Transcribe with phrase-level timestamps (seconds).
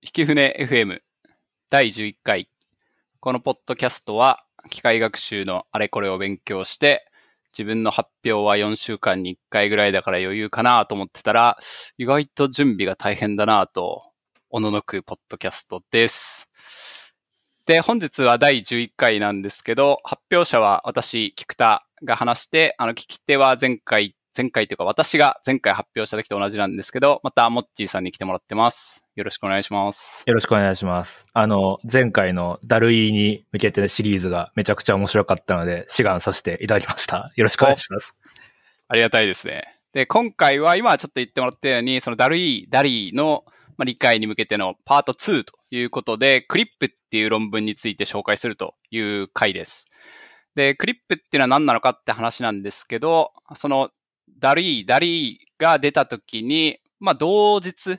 [0.00, 1.00] 引き船 FM
[1.70, 2.48] 第11回。
[3.18, 7.10] このポッドキャストは機械学習のあれこれを勉強して
[7.52, 11.58] 自分の発表は4週間に1回ぐらいだから余裕かなと思ってたら
[11.98, 14.04] 意外と準備が大変だなと
[14.50, 16.48] おののくポッドキャストです。
[17.66, 29.04] で、本日は第11回なんですけど、発表者は私、菊田が話して、あの、聞き手は前回、前回というか私が前回発表した時と同じなんですけど、また、モッチーさんに来てもらってます。
[29.16, 30.22] よろしくお願いします。
[30.28, 31.26] よろしくお願いします。
[31.32, 37.32] あの、前回の DALL·E に向けてシリーズがめちゃくちゃ面白かったので、志願させていただきました。
[37.34, 38.14] よろしくお願いします。
[38.86, 39.76] ありがたいですね。
[39.92, 43.42] で、今回は今ちょっと言ってもらったように、その DALL·E、DALL·E の
[43.76, 49.86] まあ理解に向けてのパート2ということで、 CLIP っていう論文について紹介するという回です。
[50.58, 53.90] で、 CLIP っていうのは何なのかって話なんですけど、その
[54.38, 57.98] DALL·E、DALL·E が出た時に、まあ同日、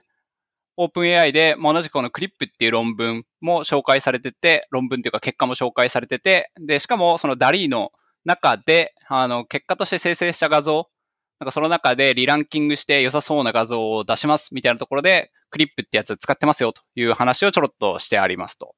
[0.82, 7.92] オープン AI で、まあ、同じこのクリップっていう論文も紹介されてて、論文っていうか結果も紹介されてて、で、しかもそのダリーの
[8.23, 10.88] 中で、あの、結果として生成した画像、
[11.40, 18.73] なんかその中でリランキングして良さそうな画像を出しますみたいなところで、クリップってやつ使ってますよという話をちょろっとしてありますと。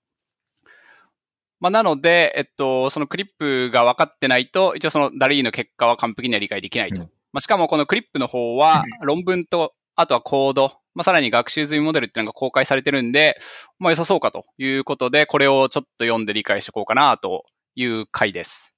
[1.60, 7.08] まあ、なので、えっと、そのクリップが分かってないと、一応そのダリーの結果は完璧には理解できないと。
[7.34, 13.38] うんまあ、しかもこのクリップの方は論文と、あとはコード、まあ、さらに学習済みモデルっていうのが公開されてるんで、
[13.80, 18.74] まあ、良さそうかということで、これをちょっと読んで理解していこうかなという回です。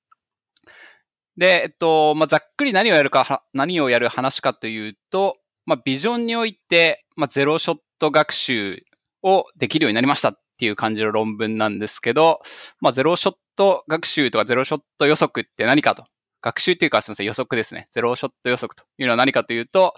[1.37, 8.83] で、えっと、まあ、ざっくり何をやるかは、何をやる話かというと、まあ、ビジョンにおいて、まあ、ゼロショット学習
[9.23, 12.41] をできるようになりましたっていう感じの論文なんですけど、
[12.79, 16.03] まあ、ゼロショット学習とかゼロショット予測って何かと。
[16.43, 17.87] 学習っていうかすみません、予測ですね。
[17.91, 19.95] ゼロショット予測というのは何かというと、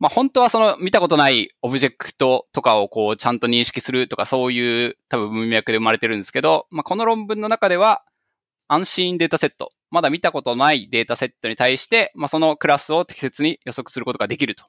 [0.00, 8.02] まあ、本当はその見たことないオブジェクトとかをこうちゃんと認識するとかそういう多分文脈で生まれてるんですけど、まあ、この論文の中では
[8.68, 14.64] 安心データセット、まだ見たことないデータセットに対して、まあ、そのクラスを適切に予測することができると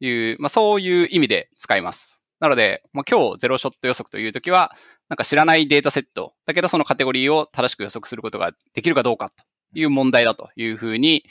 [0.00, 2.22] いう、まあ、そういう意味で使います。
[2.40, 4.72] なので、まあ、今日ゼロショット予測というときは、
[5.08, 11.24] なんか知らないデータセット、だけどそのカテゴリーを正しく予測することができるかどうかという問題だというふうに、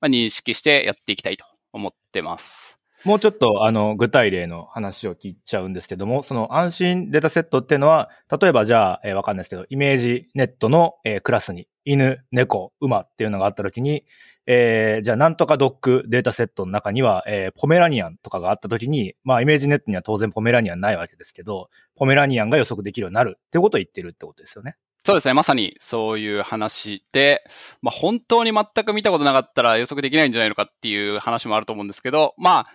[0.00, 2.78] まあ、認識してやっていきたいと思ってます。
[3.04, 8.10] もうちょっと、あの、具体例の話を聞いちゃうんですけども、その unseen データセットっていうのは、
[8.40, 14.04] 例えばじゃあ、えーわかんないですけど、 ImageNet の、えークラスに、犬、猫、馬っていうのがあったときに、
[14.46, 24.76] えーじゃあ、なんとかドッグデータセットの中には、えーポメラニアンとかがあったときに、まあ、 ImageNet には当然ポメラニアンないわけですけど、ポメラニアンが予測できるようになるってことを言ってるってことですよね。
[25.04, 25.34] そうですね。
[25.34, 27.42] まさにそういう話で、
[27.80, 32.66] まあ本当に全く見たことなかったら予測できないんじゃないのかっていう話もあると思うんですけど、まあ、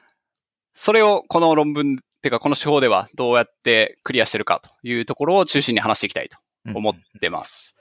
[0.74, 6.38] それをこの論文っていうかこの手法ではどうやってクリアしてるかというところを中心に話していきたいと
[6.74, 7.76] 思ってます。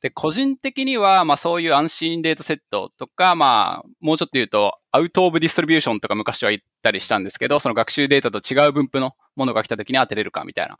[0.00, 10.78] で、個人的には、まあそういう安心データセットとか、まあ、もうちょっと言うと、アウトオブディストリビューションとか昔は言ったりしたんですけど、その学習データと違う分布のものが来た時に当てれるかみたいな。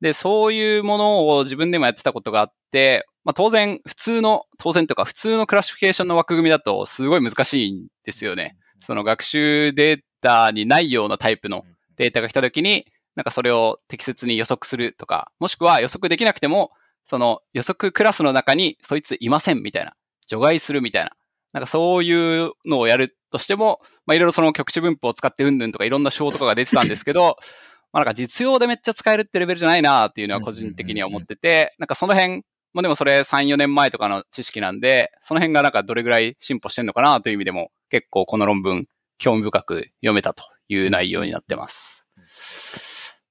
[0.00, 8.56] で、そういうものを自分でもやってたことがあって、まあ当然、普通の、当然とか普通のクラシフィケーションの枠組みだとすごい難しいんですよね。
[8.80, 11.64] その学習データにないようなタイプの
[11.96, 16.70] データが来た時に、なんかそれを適切に予測するとか、もしくは予測できなくても、
[17.08, 19.94] その予測クラスの中にそいついませんみたいな、
[20.26, 21.12] 除外するみたいな、
[21.54, 27.38] なんかそういうのをやるとしても、まあいろいろその局地分布を使ってうんぬんとかいろんな手法とかが出てたんですけど、
[27.94, 32.42] まあなんか実用でめっちゃ使えるってレベルじゃないなっていうのは個人的には思ってて、なんかその辺、
[32.74, 38.86] もうでもそれ3、4年前とかの知識なんで、その辺がなんかどれぐらい進歩してんのかなという意味でも、結構この論文、
[39.16, 42.06] 興味深く読めたという内容になってます。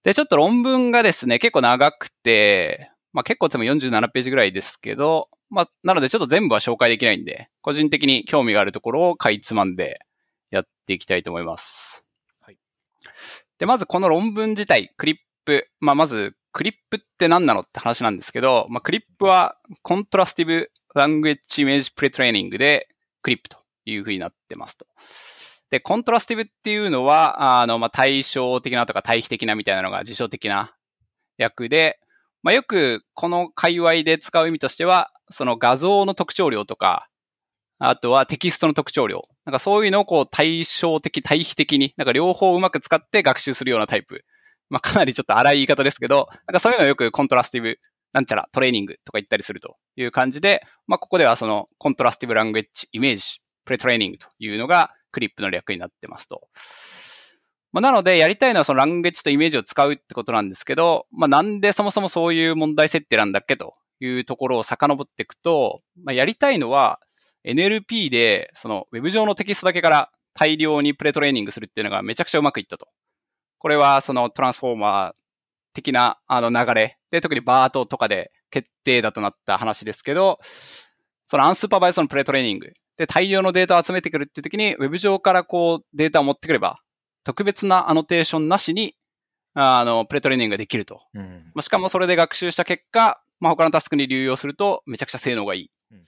[0.03, 9.97] で、ちょっと論文がですね、結構長くて、まあ結構でも47ページぐらいですけど、まあなのでちょっと全部は紹介できないんで、個人的に興味があるところをかいつまんで
[10.51, 12.05] やっていきたいと思います。
[12.41, 12.59] はい。
[13.57, 22.87] で、まずこの論文自体、 CLIP、まあまず、 CLIP って何なのって話なんですけど、まあ CLIP は Contrastive Language Image Pre-training で
[23.23, 24.85] CLIP というふうになってますと。
[25.71, 30.75] で、 Contrastive っていうのは、あの、まあ、対照的なとか対比的なみたいなのが辞書的な
[31.39, 31.99] 訳で、
[32.47, 37.09] まあ、よくこの界隈で使う意味としては、その画像の特徴量とか、
[37.77, 39.21] あとはテキストの特徴量。
[39.43, 44.21] なんかそういうのをこう対照的、対比的に、なんか両方うまく使って学習するようなタイプ。
[44.69, 47.79] まあかなりちょっと荒い言い方ですけど、なんかそういうのをよく Contrastive、
[48.13, 56.47] なんちゃらトレーニングとか言ったりするという感じで、まあここではその Contrastive Language Image Pre-training というのが CLIP の略になってますと。
[57.71, 66.99] まあ、なので、やりたいのはその Language とイメージを使うってことなんですけど、まあ、なんでそもそもそういう問題設定なんだっけというところを遡っていくと、まあ、やりたいのは
[67.45, 72.87] NLP で、その Web 上のテキストだけから大量にプレトレーニングするっていうのがめちゃくちゃうまくいったと。
[73.59, 75.11] これはそのトランスフォーマー
[75.73, 80.39] 的なあの流れで、特にバートとかで決定だとなった話ですけど、
[81.25, 86.79] そのアンスーパーバイスのプレトレーニングで大量のデータを集めてくるっていう時に Web 上からこうデータを持ってくれば、
[87.27, 88.95] 特別なアノテーションなしに、
[89.53, 91.01] あの、プレトレーニングができると。
[91.13, 95.71] うん、しかもそれで学習した結果、まあ、他のタスクに流用するとめちゃくちゃ性能がいい。
[95.91, 96.03] うん、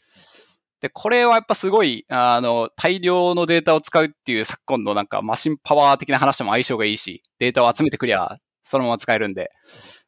[0.80, 9.52] で、これはやっぱすごい、あの、大量のデータを使うっていう昨今のなんかマシンパワー的な話とも相性がいいし、データを集めてくりゃ、そのまま使えるんで、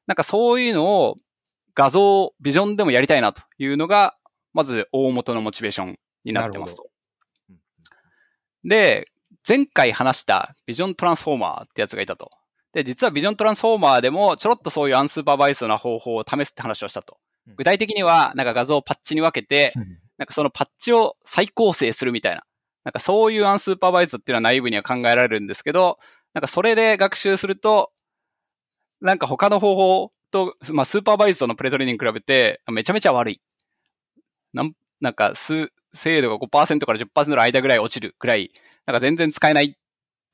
[0.08, 1.16] なんかそういうのを
[1.76, 4.16] 画像、ビジョンでもやりたいなというのが、
[4.54, 6.88] まず大元のモチベーションになってますと。
[8.64, 9.11] で、
[9.48, 12.30] 前回話したビジョントランスフォーマーってやつがいたと。
[12.74, 17.18] で、実はビジョントランスフォーマーでもちょろっとそういうアンスーパーバイスな方法を試すって話をしたと。
[17.58, 19.74] 具体的には、なんか画像をパッチに分けて、
[20.18, 22.44] なんかそのパッチを再構成するみたいな。
[22.84, 26.00] なんかそういうアンスーパーバイスっていうのは内部には考えられるんですけど、
[26.34, 27.92] なんかそれで学習すると、
[29.02, 33.42] なんか他の方法と、まあスーパーバイスのプレトレーニングに比べて、めちゃめちゃ悪い。
[34.54, 38.52] なん、なんか、精度が5%から10%の間ぐらい落ちるぐらい
[38.86, 39.70] なんか全然使えないっ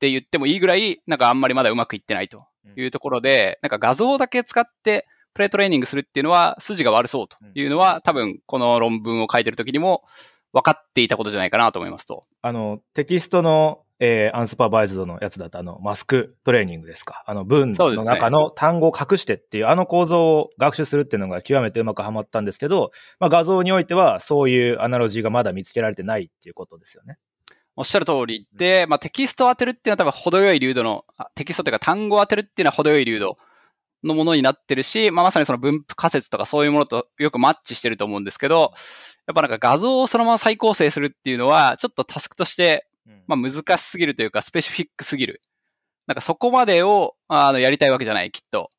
[0.00, 2.46] て言ってもいいぐらい、なんかあんまりまだうまくいってないと
[2.76, 10.04] いうところで、なんか画像だけ使ってプレイトレーニングするっていうのは筋が悪そうというのは、多分この論文を書いてる時にも
[10.52, 12.24] 分かっていたことじゃないかなと思いますと。
[12.42, 17.24] あの、テキストのえー、アンスパーバイズドのやつだと、あの、マスクトレーニングですか？
[17.26, 27.18] あの、文の中の単語を隠してっていう、あの構造を学習するっていうのが極めてうまくはまったんですけど、まあ、画像においては、そういうアナロジーがまだ見つけられてないっていうことですよね。
[27.78, 31.04] おっしゃる通りで、まあ、テキストを当てるっていうのは多分程よい流度の、
[31.36, 33.36] テキストというか単語を当てるっていうのは程よい流度
[34.02, 38.72] のものになってるし、まあ、まさにその分布仮説とかそういうものとよくマッチしてると思うんですけど、
[39.28, 42.88] やっぱなんか画像をそのまま再構成するっていうのは、ちょっとタスクとして、
[43.28, 45.40] まあ、難しすぎるというか、スペシフィックすぎる。
[46.08, 48.70] なんかそこまでを、あの、やりたいわけじゃない、きっと。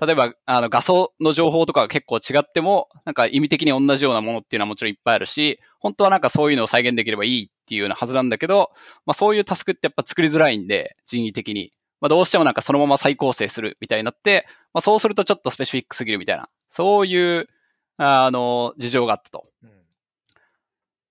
[0.00, 8.72] 例えば、あの、画像の情報とかが結構違っても、なんか意味的に同じようなものっていうのはもちろんいっぱいあるし、本当はなんかそういうのを再現できればいいっていうようなはずなんだけど、
[9.06, 11.70] まあそういうタスクってやっぱ作りづらいんで、人為的に。
[12.00, 17.48] まあどうしてもなんかそのまま再構成するみたいになって、まあそうするとちょっとスペシフィックすぎるみたいな、そういう、
[17.96, 19.44] あの、事情があったと。
[19.62, 19.70] うん、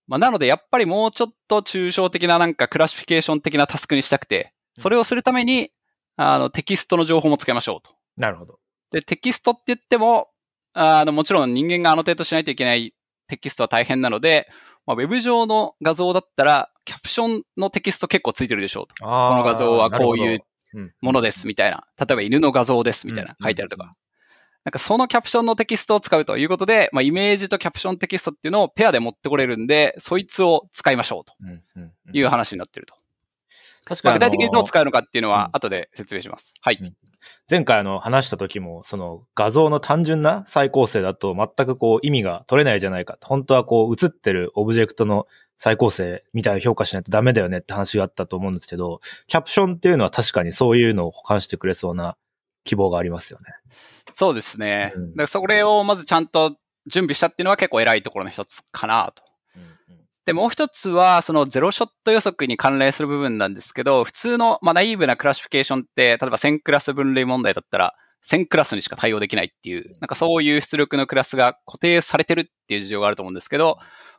[0.08, 5.72] まあなのでやっぱりもうちょっと抽象的ななんかクラシフィケーション的なタスクにしたくて、それをするために、
[6.18, 7.96] あの、テキストの情報もつけましょうと。
[8.18, 8.60] なるほど。
[8.95, 10.30] で、テキストって言っても、
[10.71, 12.94] あの、もちろん人間が annotate しないといけない
[13.27, 14.47] テキストは大変なので、
[14.86, 18.95] まあ、ウェブ上の画像だったら、キャプションのテキスト結構ついてるでしょうと。
[19.03, 20.39] この画像はこういう
[21.01, 21.83] ものですみたいな。
[22.00, 23.92] 例えば犬の画像ですみたいな書いてあるとか。
[24.63, 31.33] なんかそのキャプションのテキストを使うということで、まあ、イメージとキャプションテキストっていうのをペアで持ってこれるんで、そいつを使いましょうと
[32.13, 32.95] いう話になってると。
[33.86, 34.13] 確かに。
[34.15, 36.56] 具体的にどう使うのかっていうのは後で説明します。
[36.62, 36.94] はい。
[37.50, 43.18] 前回あの話した時も、その画像の単純な再構成だと全くこう意味が取れないじゃないか。
[43.22, 45.27] 本当はこう映ってるオブジェクトの
[45.57, 52.18] 再構成みたいな評価しないとダメだよねって話があったと思うんですけど、キャプションっていうのは確かにそういうのを保管してくれそうな
[52.63, 53.45] 希望がありますよね。
[54.13, 54.94] そうですね。
[54.96, 59.24] うん、だからそれをまずちゃんと準備したっていうのは結構偉いところの一つかなと。
[60.25, 67.94] で、もう一つは、そのゼロショット予測に関連する部分なんですけど、普通の、まあ、ナイーブなクラシフィケーションって、例えば1000クラス分類問題だったら、
[68.27, 73.77] 1000クラスにしか対応できないっていう、なんかそういう出力のクラスが固定されてるっていう事情があると思うんですけど、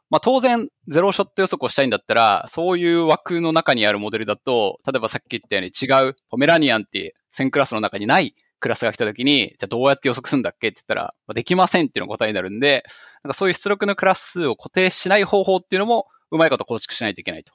[0.08, 12.84] まあ当然、ゼロショット予測をしたいんだったら、そういう枠の中にあるモデルだと、例えばさっき言ったように違う、ポメラニアンって1000クラスの中にないクラスが来た時に、じゃあどうやって予測するんだっけって言ったら、まあ、できませんっていうのが答えになるんで、
[13.22, 17.52] なんかそういう出力のクラス数を固定しない方法っていうのも、うまいこと構築しないといけないと。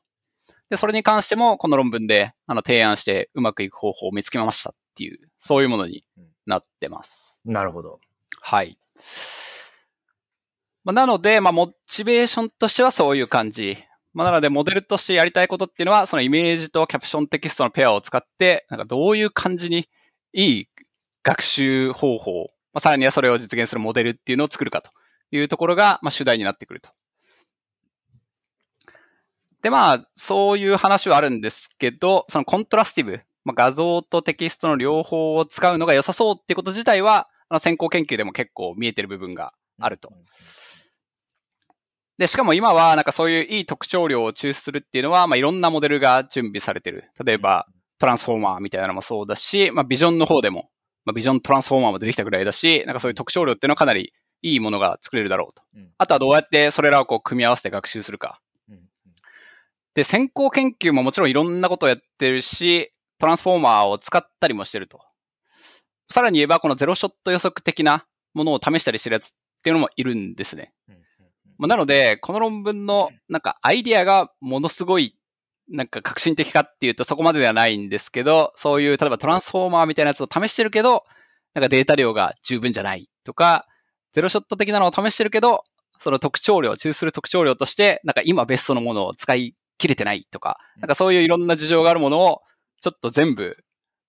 [0.70, 6.06] で、それに関しても、この論文で、あの、提案してうまくいく方法を見つけましたっていう、そういうものに
[6.46, 7.42] なってます。
[7.44, 8.00] なるほど。
[8.40, 8.78] はい。
[10.84, 13.78] まあ、なので、まあ、モチベーションとしてはそういう感じ。
[14.14, 19.90] まあ、なので、モデルとしてやりたいことっていうのは、そのイメージとキャプションテキストのペアを使って、なんかどういう感じに
[20.34, 20.68] いい
[21.24, 24.92] 学習方法、まあ、さらにはそれを実現するモデルっていうのを作るかと
[25.32, 26.90] いうところが、まあ、主題になってくると。
[29.62, 40.12] で、まあ、そういう話はあるんですけど、そのコントラスティブ、まあ、画像とテキストの両方を使うのが良さそうっていうこと自体は、あの先行研究でも結構見えてる部分があると。
[42.18, 47.10] で、しかも今はなんかそういういい特徴量を抽出するっていうのは、まあ、いろんなモデルが準備されてる。
[47.24, 47.68] 例えば、
[48.00, 50.70] トランスフォーマーみたいなのもそうだし、まあビジョンの方でも、
[51.06, 55.64] まあビジョントランスフォーマーも出てきたぐらいだし、なんかそういう特徴量っていうのはかなりいいものが作れるだろうと。
[55.76, 58.42] うんあとはどうやってそれらをこう組み合わせて学習するか。
[58.70, 58.80] うん
[59.94, 65.02] で、先行研究ももちろんいろんなことをやってるし、トランスフォーマーを使ったりもしてると。
[66.10, 69.32] さらに言えば、このゼロショット予測的なものを試したりしてるやつっ
[69.64, 70.74] ていうのもいるんですね。
[70.88, 71.02] うん
[71.58, 75.16] まあ、なので、この論文のなんかアイディアがものすごい
[75.72, 81.06] なんか革新的かっていうとそこまでではないんですけど、そういう例えばトランスフォーマーみたいなやつを試してるけど、
[81.54, 83.66] なんかデータ量が十分じゃないとか、
[84.14, 85.64] ゼロショット的なのを試してるけど、
[86.00, 92.42] その特徴量、抽出する特徴量として、なんか今ベストのものを使い切れてないとか、なんかそういういろんな事情があるものを、
[92.82, 93.58] ちょっと全部、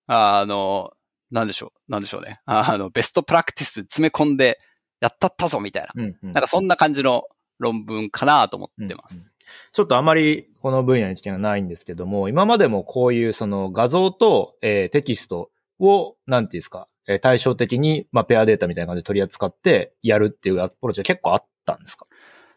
[0.07, 0.91] あの、
[1.31, 2.41] なんでしょう、なんでしょうね。
[2.45, 4.59] あの、ベストプラクティス詰め込んで、
[4.99, 5.89] やったったぞみたいな。
[5.95, 7.23] うんうんなんかそんな感じの
[7.59, 9.15] 論文かなと思ってます。
[9.15, 9.32] うんうん
[9.71, 22.05] ちょっとあまりこの分野に知見がないんですけども、今までもこういうその画像と、えーテキストを、なんていうんですか、えー対照的に、まあ、ペアデータみたいな感じで取り扱ってやるっていうアプローチは結構あったんですか？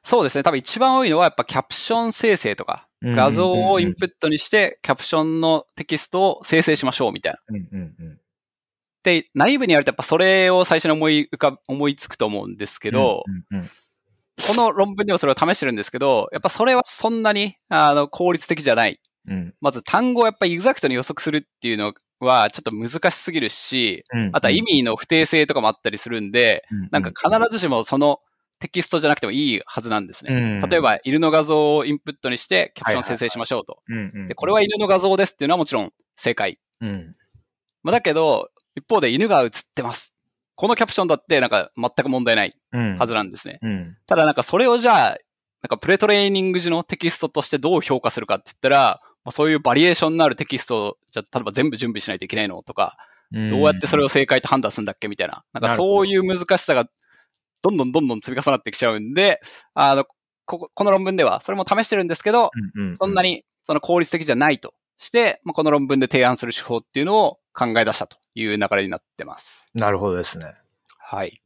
[0.02, 0.44] そうですね。
[0.44, 7.40] 多分一番多いのはやっぱキャプション生成とか、画像をインプットにして、キャプションのテキストを生成しましょうみたいな。
[7.48, 8.20] うんうんうん。
[9.02, 13.70] で、内部にやるとやっぱそれを最初に思い浮か、思いつくと思うんですけど、うんうんうん
[14.48, 19.00] この論文でもそれを試してるんですけど、やっぱそれはそんなに、あの、効率的じゃない。
[19.28, 28.20] うんまず単語をやっぱり exact に予測するっていうのはちょっと難しすぎるし、うんあとは意味の不定性とかもあったりするんで、うんなんか必ずしもその
[28.58, 30.60] テキストじゃなくてもいいはずなんですね。
[30.62, 33.78] うん例えば、犬の画像をインプットにしてキャプション生成しましょうと。
[34.28, 36.58] で、これは犬の画像ですっていうのはもちろん正解。
[36.80, 37.16] うん
[37.82, 40.15] まあ、だけど、一方で犬が映ってます。
[40.56, 42.98] このキャプションだってなんか全く問題ないうん。
[42.98, 43.58] はずなんですね。
[43.62, 43.96] うん。
[44.06, 45.16] ただなんかそれをじゃあ、なん
[45.68, 52.96] かプレトレーニング時のテキストとしてどう評価するかって言ったら、まあ、そういうバリエーションのあるテキストを、じゃあ例えば全部準備しないといけないのとか、
[53.32, 53.48] うん。
[53.50, 55.44] どうやってそれを正解と判断するんだっけみたいな。
[55.52, 56.86] なんかそういう難しさが
[57.62, 59.40] どんどんどんどん積み重なってきちゃうんで、
[59.74, 60.04] あの、
[60.46, 62.96] こここの論文ではそれも試してるんですけど、うんうん。
[62.96, 69.68] そんなにその効率的じゃないとして、まあ、この論文で提案する手法っていうのを考え出したという流れになってます。
[69.74, 70.54] なるほどですね。
[70.98, 71.40] はい。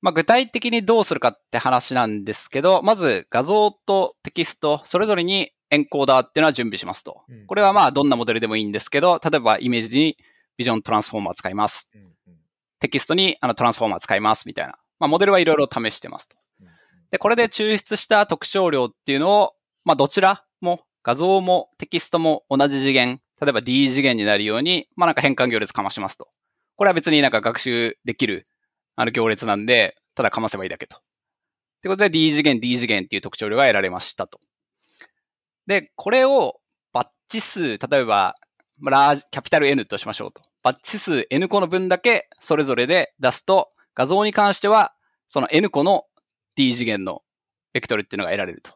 [0.00, 7.46] まあ、具体的にどうするかって話なんですけど、まず画像とテキスト、それぞれにエンコーダーっていうのは準備しますとうん。
[7.46, 10.18] これはまあどんなモデルでもいいんですけど、例えばイメージに
[10.56, 11.90] ビジョントランスフォーマー使います。
[12.80, 14.74] テキストにあのトランスフォーマー使いますみたいな。
[14.98, 16.36] まあ、モデルはいろいろ試してますと。
[17.10, 26.28] で、これで抽出した特徴量っていうのを、まあ、どちらも画像もテキストも同じ次元、例えば D 次元になるように、まあ、なんか変換行列かましますと。
[26.76, 28.46] これは別になんか学習できる
[28.96, 30.96] あの行列なんで、ただかませばいいだけと。
[30.96, 31.00] っ
[31.82, 34.40] てことで D 次元、D 次元っていう特徴量が得られましたと。
[35.66, 36.60] で、これを
[36.92, 38.34] バッチ数、例えば、
[38.82, 40.40] ラージ、キャピタル N としましょうと。
[40.62, 44.94] バッチ数 N 個の分だけそれぞれで出すと、画像に関しては、
[45.28, 46.04] その N 個の
[46.56, 47.22] D 次元の
[47.74, 48.72] ベクトルっていうのが得られると。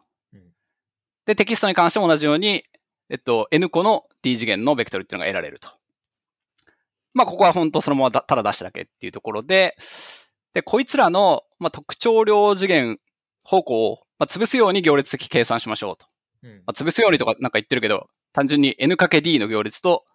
[1.29, 2.65] で、テキストに関しても同じように、
[3.11, 5.69] えっと、N 個の D 次元のベクトルっていうのが得られると。
[7.13, 9.77] まあ、ここは本当そのままだただ出しただけっていうところで、
[10.55, 12.99] で、こいつらの、まあ、特徴量次元
[13.45, 16.07] 方向を、まあ、潰すように行列的計算しましょうと。
[16.45, 20.07] うんまあ、潰すようにとかなんか言ってるけど、単純に N×D の行列と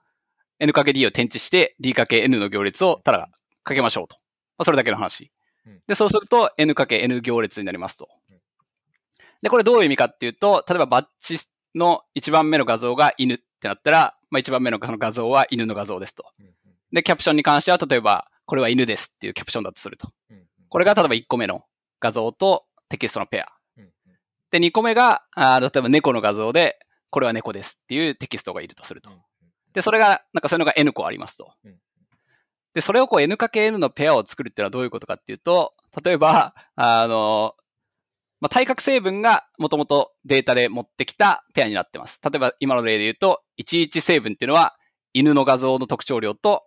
[0.59, 3.29] N×D を転置して D×N の行列をただ
[3.61, 4.15] かけましょうと。
[4.57, 5.31] まあ、それだけの話
[5.67, 5.81] うん。
[5.85, 8.22] で、そうすると N×N 行列になりますとうん。
[9.43, 11.37] で、これどういう意味かっていうと、例えばバッチ
[11.75, 16.23] の1番目の画像が犬ってなったら、まあ、1番目の画像は犬の画像ですと。
[16.93, 20.07] で、キャプションに関しては、例えば、これは犬ですっていうキャプションだとすると。
[20.69, 21.65] これが例えば1個目の
[21.99, 23.47] 画像とテキストのペア。
[24.51, 29.09] で、2個目が、あー例えば猫の画像で、これは猫ですっていうテキストがいるとすると。
[29.73, 31.75] で、それが、なんかそういうのが N 個ありますとうん。
[32.73, 35.73] で、それをこう N×N のペアを作るっていうのはどういうことかっていうと、
[36.03, 37.55] 例えば、あの、
[38.43, 42.19] まあ、対角成分がもともとデータで持ってきたペアになってます。
[42.21, 44.75] 例えば今の例で言うと、11成分っていうのは
[45.13, 46.63] 犬の画像の特徴量と、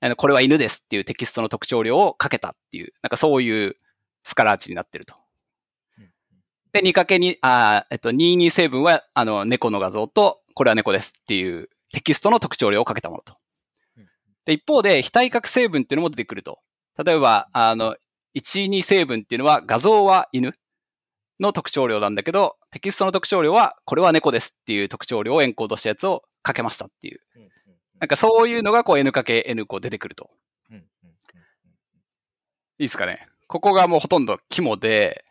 [0.00, 3.76] あのこれは犬ですっていうテキストの特徴量をかけたっていう、なんかそういう
[4.22, 5.16] スカラー値になってると。
[6.72, 13.34] で、2×2、あーえっと、22成分は、あの、猫の画像と、これは猫ですっていうテキストの特徴量をかけたものと
[13.98, 14.08] うん。
[14.46, 16.60] で、一方で、非対角成分っていうのも出てくると。
[17.04, 17.96] 例えば、あの、
[18.34, 20.52] 1、2成分っていうのは、画像は犬
[21.40, 27.20] の特徴量なんだけど、テキストの特徴量は、これは猫ですっていう特徴量をエンコードしたやつをかけましたっていう。
[28.00, 30.30] なんかそういうのが、こう、N×N こう出てくると。
[32.80, 33.26] いいですかね？
[33.48, 35.24] ここがもうほとんど肝で、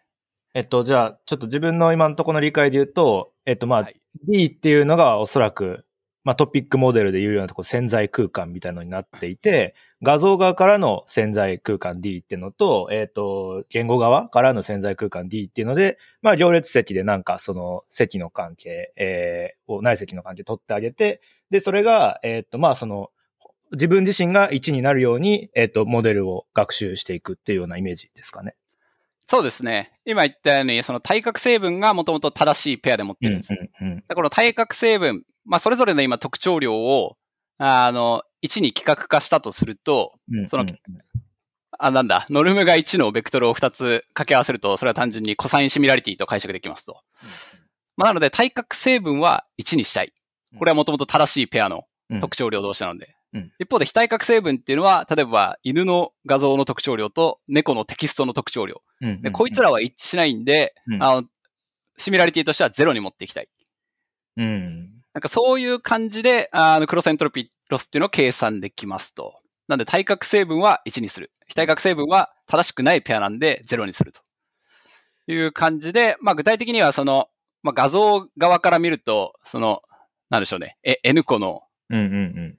[0.54, 5.86] えっと、じゃあ、ちょっと自分の今のところの理解で言うと、えっと、まあ、はい D っていうのがおそらく、
[6.28, 23.10] まあトピックモデルでいうようなとこ潜在空間みたいなのになっていて、画像側からの潜在空間 D っていうのと、えっ、ー、と、言語側からの潜在空間 D っていうので、まあ行列席でなんかその席の関係、えー、を内席の関係取ってあげて、で、それが、えっ、ー、と、まあその、
[23.72, 28.58] 自分自身が1になるように、えっ、ー、と、モデルを学習していくっていうようなイメージですかね。
[29.30, 29.92] そうですね。
[30.06, 33.54] 今言ったように、その対角成分がもともと正しいペアで持ってるんです。
[33.54, 37.18] うんうんうん、この対角成分、まあ、それぞれの今特徴量を、
[37.58, 40.66] あの、1に規格化したとすると、うんうん、その、
[41.78, 47.02] あ、なんだ、ノルムが1のベクトルを2つ掛け合わせると、それは単純にコサインシミラリティと解釈できますと。
[47.98, 50.14] まあ、なので、対角成分は1にしたい。
[50.58, 51.84] これはもともと正しいペアの
[52.22, 53.16] 特徴量同士なので。
[53.34, 58.82] うん、一方で非対角成分っていうのは、例えば犬の画像の特徴量と猫のテキストの特徴量。
[59.02, 61.24] うんうんうん、でこいつらは一致しないんで、うん、あの、
[61.98, 63.48] シミラリティとしてはゼロに持っていきたい。
[64.38, 64.98] うん。
[65.14, 69.36] なんかそういう感じで、あの、クロスエントロピーロスっていうのを計算できますと。
[69.68, 71.32] なんで対角成分は1にする。
[71.48, 74.22] 非対角成分は正しくないペアなんで0にすると
[75.28, 77.28] いう感じで、まあ具体的にはその、
[77.64, 79.82] まあ画像側から見ると、その、
[80.30, 82.58] なんでしょうね、え、N 個の、うんうんうん。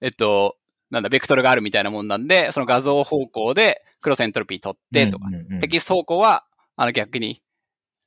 [0.00, 0.56] えっと、
[0.90, 5.26] なんだ、ベクトルがあるみたいなもんなんで、その画像方向でクロスエントロピー取ってとか、
[5.60, 6.44] テキスト方向は、
[6.76, 7.42] あの逆に、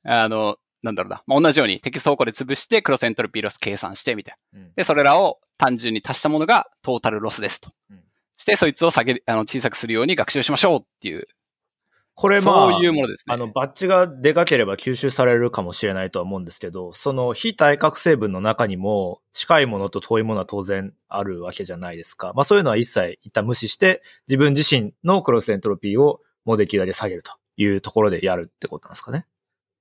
[0.04, 4.60] あの、なんだろうな、まあ、同じようにテキスト方向で潰してクロスエントロピーロス計算してみたいな。
[4.76, 7.70] で、それらを単純に足したものがトータルロスですと。
[8.36, 11.26] して、そいつを下げ、あの、小さくするように学習しましょうっていう
[12.20, 13.32] これまあ、そういうものですね。
[13.32, 22.34] あの、バッジがでかければ吸収されるかもしれないとは思うんですけど、その非対角成分の中にも近いものと遠いものは当然あるわけじゃないですか。
[22.34, 29.24] まあそういうのは一切一旦無視して、自分自身のクロスエントロピーをもうできるだけ下げるというところでやるってことなんですかね。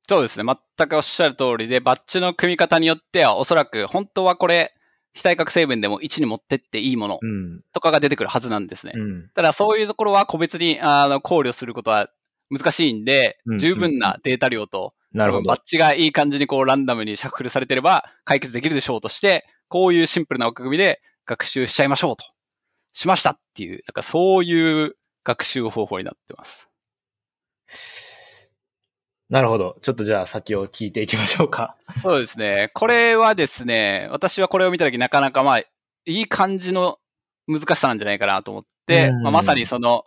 [0.08, 0.50] そうですね。
[0.77, 4.74] 全くおっしゃる通りで、バッジの組み方によってはおそらく本当はこれ、
[5.13, 7.19] 非対角成分でも1に持ってっていいもの
[7.74, 8.93] とかが出てくるはずなんですね。
[8.96, 12.10] うん、ただそういうところは個別にあの考慮することは
[12.49, 15.45] 難しいんで、十分なデータ量と、なるほど。
[15.45, 22.25] バッチがいい感じにこうランダムにシャッフルされてれば解決できるでしょうとして、こういうシンプルな枠組みで学習しちゃいましょうと。
[22.91, 26.69] しましたっていう、なんかそういう学習方法になってます。
[29.29, 29.77] なるほど。
[29.81, 31.77] ちょっとじゃあ先を聞いていきましょうか。
[32.01, 32.69] そうですね。
[32.73, 35.65] これはですね、私はこれを見たときなかなかまあ、い
[36.05, 36.97] い感じの
[37.47, 40.05] 難しさなんじゃないかなと思って、まあ、まさにその、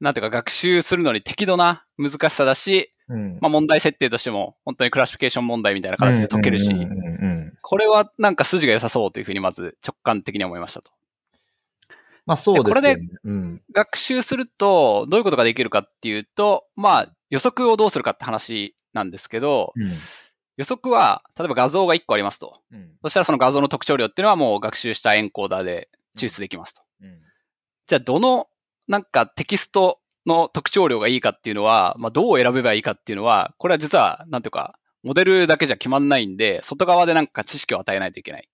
[0.00, 6.74] なんていうか学習するのに適度な難しさだし、うん、まあ問題設定としても本当にクラシフィケーション問題みたいな形で解けるし、
[7.62, 10.90] これはなんか筋が良さそうというふうにまず直感的に思いましたと。
[12.26, 12.80] まあそうですね。
[12.80, 19.86] これで学習するとどういうことができるかっていうと、まあ予測をどうするかって話なんですけど、うん、
[20.56, 26.82] 予測は例えば画像が1個ありますと、うん、そしたらその画像の特徴量っていうのはもう学習したエンコーダーで抽出できますと。
[27.86, 28.48] じゃあどの
[28.88, 38.48] なんかテキストの特徴量がいいかっていうのは、まあ、どう選べばいいかっていうのは、これは実は、なんていうか、モデルだけじゃ決まんないんで、外側でなんか知識を与えないといけない。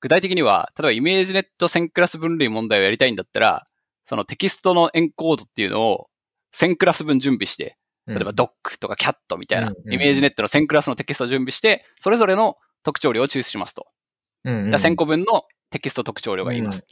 [0.00, 3.66] 具体的には、例えば ImageNet 1000クラス分類問題をやりたいんだったら、
[4.06, 6.08] そのテキストのエンコードっていうのを
[6.54, 13.86] 1000クラス分準備して、例えば dog とか cat みたいな、 ImageNet の1000クラスのテキストを準備して、それぞれの特徴量を抽出しますと。
[14.76, 16.86] 1000個分のテキスト特徴量が言います。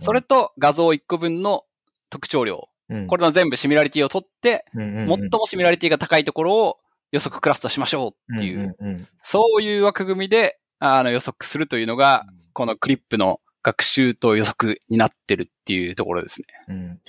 [0.00, 1.64] それと画像1個分の
[2.12, 2.68] 特徴量。
[2.90, 6.78] うん、これの全部 similarity を取って、最も similarity が高いところを
[7.10, 8.76] 予測クラスとしましょうっていう、
[9.22, 16.46] そういう枠組みであの予測するというのが、このクリップの学習と予測になってるっていうところですね。
[16.68, 17.00] うん、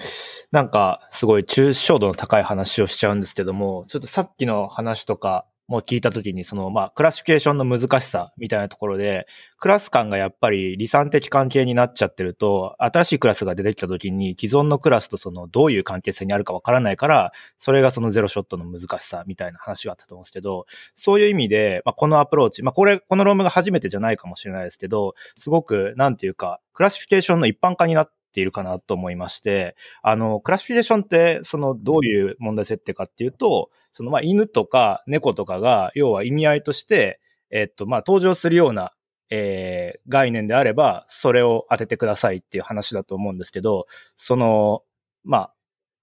[0.51, 38.91] なんか、すごい抽象度の高い話をしちゃうんですけども、ちょっとさっきの話とか、も聞いたときに、その、まあ、クラシフィケーションの難しさみたいなところで、クラス間がやっぱり離散的関係になっちゃってると、新しいクラスが出てきたときに、既存のクラスとその、どういう関係性にあるかわからないから、それがその zero-shot の難しさみたいな話があったと思うんですけど、そういう意味で、まあ、このアプローチ、まあ、これ、この論文が初めてじゃないかもしれないですけど、すごく、なんていうか、 classification の一般化になっているかなと思いまして、あの、 classification って、その、どういう問題設定かっていうと、その、まあ、犬とか猫とかが、要は意味合いとして、えっと、まあ、登場するような、
[39.29, 44.81] えー、概念であれば、それを当ててくださいっていう話だと思うんですけど、その、
[45.23, 45.53] まあ、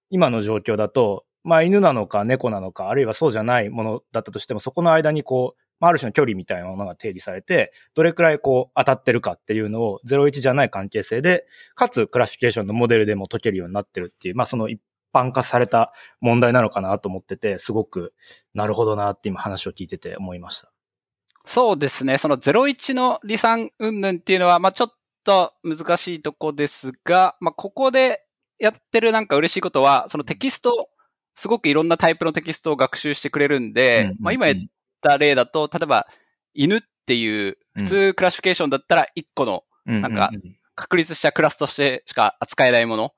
[0.09, 14.79] 今の状況だと、まあ、犬なのか猫なのか、あるいはそうじゃないものだったとしても、そこの間にこう、ある種の距離みたいなものが定義されて、どれくらいこう当たってるかっていうのを01じゃない関係性で、かつクラシフィケーションのモデルでも解けるようになってるっていう、まあその一
[15.13, 18.13] 般化された問題なのかなと思ってて、すごく
[18.53, 20.71] なるほどなって今話を聞いてて思いました。
[21.45, 22.17] そうですね。
[22.17, 28.23] その01の離散云々っていうのは、まあちょっと難しいとこですが、まあここで
[28.59, 30.89] やってるなんか嬉しいことは、そのテキスト、
[31.35, 34.59] すごくいろんなタイプのテキストを学習してくれるんで、うんうんうんまあ今言っ
[35.01, 36.07] た例だと、例えば
[36.53, 40.31] 犬っていう普通クラシフィケーションだったら1個のなんか
[40.75, 43.13] 確立したクラスとしてしか扱えないもの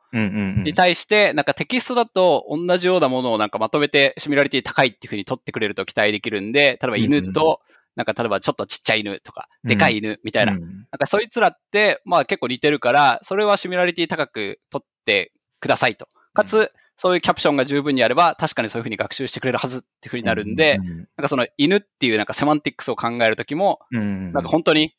[0.64, 7.62] に対して、なんかテキストだと同じようなものをなんかまとめてシミュラリティ高いっていうふうに取ってくれると期待できるんで、例えば犬と、
[7.96, 10.54] なんか例えばちょっとちっちゃい犬とか、でかい犬みたいな。
[10.54, 10.60] うん
[10.94, 16.08] なんかそいつらって、まあ結構似てるから、それはシミュラリティ高く取ってくださいと。
[16.34, 16.70] かつ、
[17.04, 24.96] そういうキャプションが十分にあれば、確かにそういうふうに学習してくれるはずっていうふうになるんで、なんかその犬っていうなんかセマンティックスを考えるときも、うんうんなんか本当に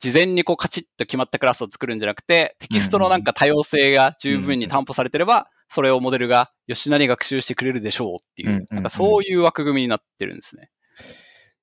[0.00, 10.70] 事前にこうカチッと決まったクラスを作るんじゃなくて、テキストのなんか多様性が十分に担保されてれば、それをモデルがよしなに学習してくれるでしょうっていうんうんう、んうなんかそういう枠組みになってるんですね。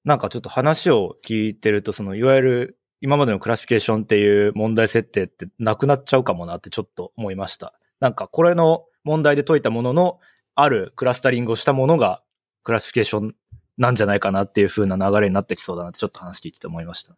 [0.05, 7.73] なんかちょっと話を聞いてると、そのいわゆる今までの classification っていう問題設定ってなくなっちゃうかもなってちょっと思いました。
[7.99, 10.19] なんかこれの問題で解いたものの、
[10.55, 12.21] あるクラスタリングをしたものが
[12.63, 13.35] classification
[13.77, 17.15] なんじゃないかなっていう風な流れになってきそうだなってちょっと話聞いてて思いました。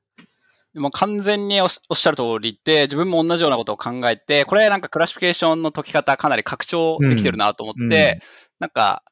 [0.76, 8.19] もう完全におっしゃる通りで、自分も同じようなことを考えて、これなんか classification の解き方かなり拡張できてるなと思って、うんうん
[8.60, 9.04] なんか、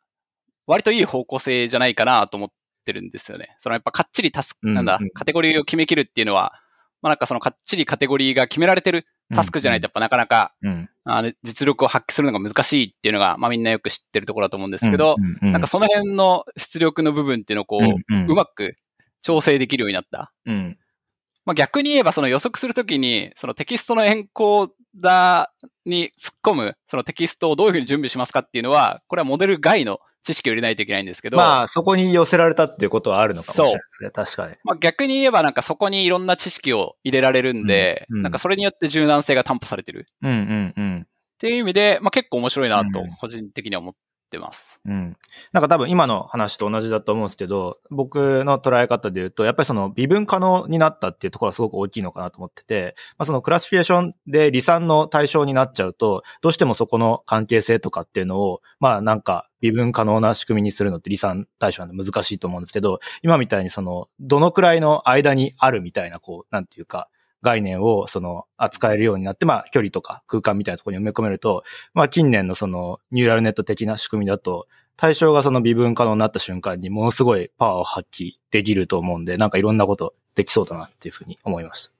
[0.65, 2.49] 割といい方向性じゃないかなと思っ
[2.85, 3.55] てるんですよね。
[3.59, 6.53] そのやっぱかっちりタスク、なんだ、カテゴリーを決めきるっていうのは、
[7.01, 10.89] まあなんかそのかっちりカテゴリーが決められてるタスクじゃないとやっぱなかなか、うん。
[11.03, 18.75] あの実力を発揮するのが難しいっていうのが、まあみんなよく知ってるところだと思うんですけど、ううなんかその辺の出力の部分っていうのをこう、うんうんうまく
[19.21, 20.31] 調整できるようになった。
[20.45, 20.77] うん。
[21.45, 34.11] まあ、逆に言えばその予測するときに、そのテキストのエンコーダーに突っ込む、そのテキストをどういうふうに準備しますかっていうのは、これはモデル外の知識を入れないといけないんですけど、まあ、そこに寄せられたっていうことはあるのかもしれないですね。
[34.11, 34.55] 確かに。
[34.63, 41.01] まあ、逆に言えばなんかそこにいろんな知識を入れられるんで、うんうんなんかそれによって柔軟性が担保されてるうんうんうん。
[41.01, 41.07] っ
[41.39, 43.93] ていう意味で、まあ、結構面白いなとうん個人的には思っ
[44.31, 44.79] てます。
[44.85, 45.17] うん。
[45.51, 67.09] なんか多分今の話と同じだと思うんですけど、僕の捉え方で言うと、やっぱりその微分可能になったっていうところはすごく大きいのかなと思ってて、まあそのクラシフィケーションで離散の対象になっちゃうと、どうしてもそこの関係性とかっていうのを、まあなんか微分可能な仕組みにするのって離散対象なんで難しいと思うんですけど、今みたいにその、どのくらいの間にあるみたいな、こう、なんていうか、
[67.41, 81.93] 概念をその扱えるようになって、まあ距離とか空間みたいなところに埋め込めると、まあ近年のそのニューラルネット的な仕組みだと、対象がその微分可能になった瞬間にものすごいパワーを発揮できると思うんで、なんかいろんなことできそうだなっていうふうに思いました。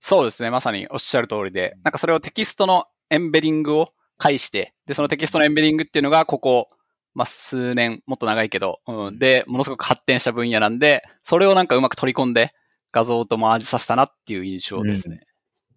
[0.00, 0.50] そうですね。
[0.50, 6.68] まさにおっしゃる通りで、なんかそれをテキストのエンベディングを介して、で、そのテキストのエンベディングっていうのが、ここ、
[7.14, 12.54] まあ、数年、もっと長いけど、うん、で、ものすごく発展した分野なんで、それをなんかうまく取り込んで、
[12.92, 15.20] 画像とマージさせたなっていう印象ですね。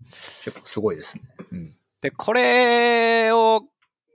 [0.10, 1.24] 結構すごいですね。
[1.52, 1.76] うん。
[2.02, 3.64] で、これを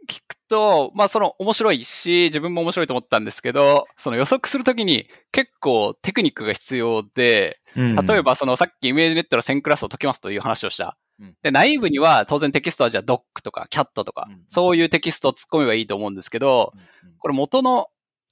[0.09, 10.97] 聞くと、まあその面白いし、自分も面白いと思ったんですけど、その予測するときに結構テクニックが必要で、例えばそのさっき ImageNet の1000クラスを解きますという話をした。
[11.21, 16.73] うんで、内部には当然テキストはじゃあ dog とか cat とかうん、そういうテキストを突っ込めばいいと思うんですけど、
[17.19, 17.89] これ元の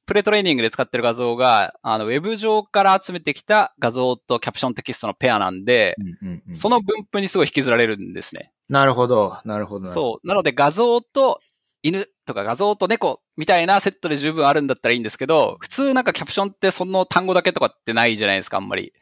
[0.07, 8.53] プレトレーニングで使ってる画像が、あの、ウェブ上から集めてきた画像とキャプションテキストのペアなんで、うんうんうんその分布にすごい引きずられるんですね。
[8.69, 9.90] なるほど、なるほど。
[9.90, 9.92] う。
[9.92, 10.27] そう。
[10.27, 11.38] なので画像と
[11.83, 18.92] 犬とか画像と猫みたいなセットで十分あるんだったらいいんですけど、普通なんかキャプションってその単語だけとかってないじゃないですか、あんまり。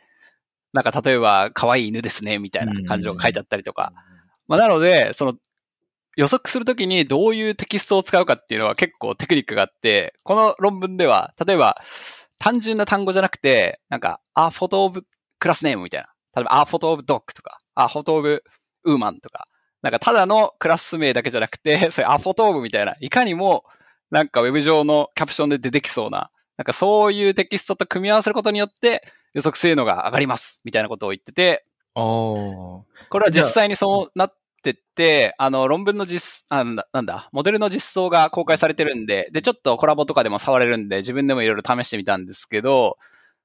[0.73, 3.93] なんか例えば、可愛い犬ですね、みたいな感じのが書いてあったりとか。
[4.49, 5.35] まあ、なので、その、
[6.16, 11.81] 予測するときにどういうテキストを使うかっていうのは結構テクニックがあって、この論文では、例えば、
[12.38, 15.05] 単純な単語じゃなくて、なんか、あ、フォトオブ
[15.38, 16.09] クラスネームみたいな。
[16.37, 18.42] 例えば、あ、フォトオブドッグとか、あ、フォトオブ
[18.85, 19.46] ウーマンとか、
[19.83, 23.64] なんかただのクラス名だけじゃなくて、 そういうアフォトーブみたいな、いかにも
[24.11, 31.64] なんかウェブ上のキャプションで出てきそうな、なんかそういうテキストと組み合わせることによって予測性能が上がります、みたいなことを言ってて、
[33.11, 34.37] これは実際にそうなっ
[34.70, 42.96] ってって、あの、論文の実、あなんだ、なんだ、モデルの実装が公開されてるんで、で、ちょっとコラボとかでも触れるんで、自分でもいろいろ試してみたんですけど、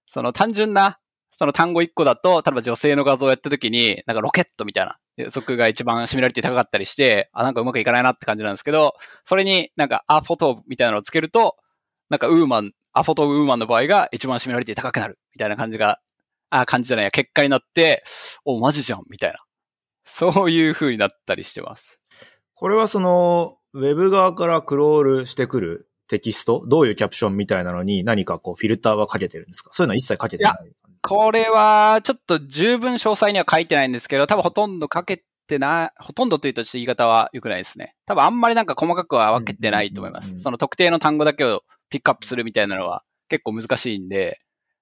[0.08, 1.00] その単純な、
[1.32, 11.58] その単語1個だと、例えば女性の画像をやった時に、なんかロケットみたいな予測が一番シミュラリティ高かったりして、あ、なんかうまくいかないなって感じなんですけど、それになんかアフォトみたいなのをつけると、
[12.10, 16.00] なんかウーマン、アフォトウーマンの場合が一番シミュラリティ高くなるみたいな感じが、
[16.50, 18.04] あ、感じじゃないや、結果になって、
[18.46, 19.38] お、マジじゃんみたいな。
[20.10, 22.02] そういう風になったりしてます。
[22.56, 29.70] これはその、ウェブ側からクロールしてくるテキスト、どういうキャプションみたいなのに何かこうフィルターはかけてるんですか？
[29.72, 37.96] そういうのは一切かけてないこれは、ちょっと十分詳細には書いてないんですけど、多分ほとんどかけてない、ほとんどというとちょっと言い方は良くないですね。
[38.06, 40.40] 多分あんまりなんか細かくは分けてないと思います。
[40.40, 44.40] その特定の単語だけをピックアップするみたいなのは結構難しいんで、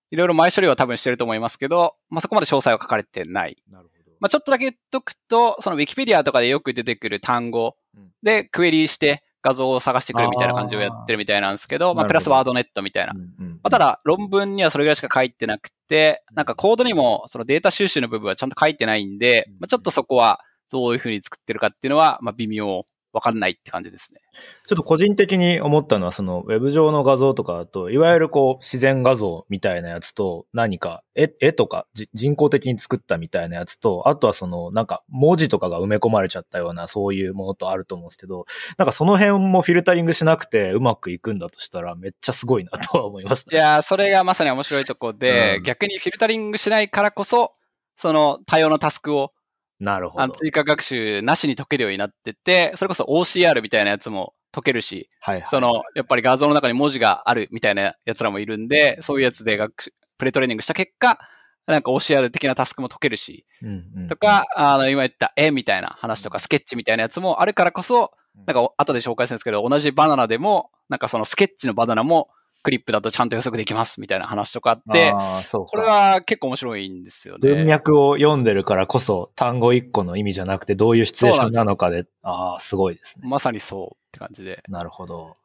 [0.09, 3.57] いろいろ前処理は多分してると思いますけど、まあ、そこまで詳細は書かれてない。
[3.69, 3.96] なるほど。
[4.19, 7.75] まあ、ちょっとだけ言っとくと、その Wikipedia とかでよく出てくる単語
[8.23, 13.13] でクエリして、画像を探してくるみたいな感じをやってるみたいなんですけど、まあ、プラスワードネットみたいな。
[13.13, 13.19] ま
[13.63, 22.83] あ、ただ、論文にはそれぐらいしか書いてなくて、なんかコードにもそのデータ収集の部分はちゃんと書いてないんで、まあ、ちょっとそこはどういうふうに作ってるかっていうのは、まあ、微妙
[23.17, 24.21] わかんないって感じですね。
[24.67, 38.45] ちょっと個人的に思ったのは、そのウェブ上の画像とかだと、いわゆるこう自然画像みたいなやつと、何か絵絵とか人工的に作ったみたいなやつと、あとはそのなんか文字とかが埋め込まれちゃったようなそういうものとあると思うんですけど、
[38.77, 47.53] なんかその辺もフィルタリングしなくてうまくいくんだとしたらめっちゃすごいなとは思いました、いやそれがまさに面白いとこで、うん、逆にフィルタリングしないからこそ、
[47.95, 49.31] その多様なタスクを
[49.79, 50.29] なるほど。
[50.29, 61.19] 追加学習なしに解けるようになってて、それこそ OCR みたいなやつも解けるし、はいはい、その、やっぱり画像の中に文字があるみたいなやつらもいるんで、そういうやつで学習、プレトレーニングした結果、
[61.67, 68.11] なんか OCR 的なタスクも解けるし、うんうん、とか、あの、今言った絵みたいな話とか、スケッチみたいなやつもあるからこそ、
[68.45, 72.29] なんか後で紹介するんですけど、同じバナナでも、なんかそのスケッチのバナナも
[72.67, 75.13] クリップだとちゃんと予測できますみたいな話とかあって、
[75.53, 77.39] これは結構面白いんですよね。
[77.39, 83.29] 文脈を読んでるからこそ単語1個の意味じゃなくてどういうシチュエーションなのかで、ああ、すごいですね。
[83.29, 84.61] まさにそうって感じで。
[84.67, 85.37] なるほど。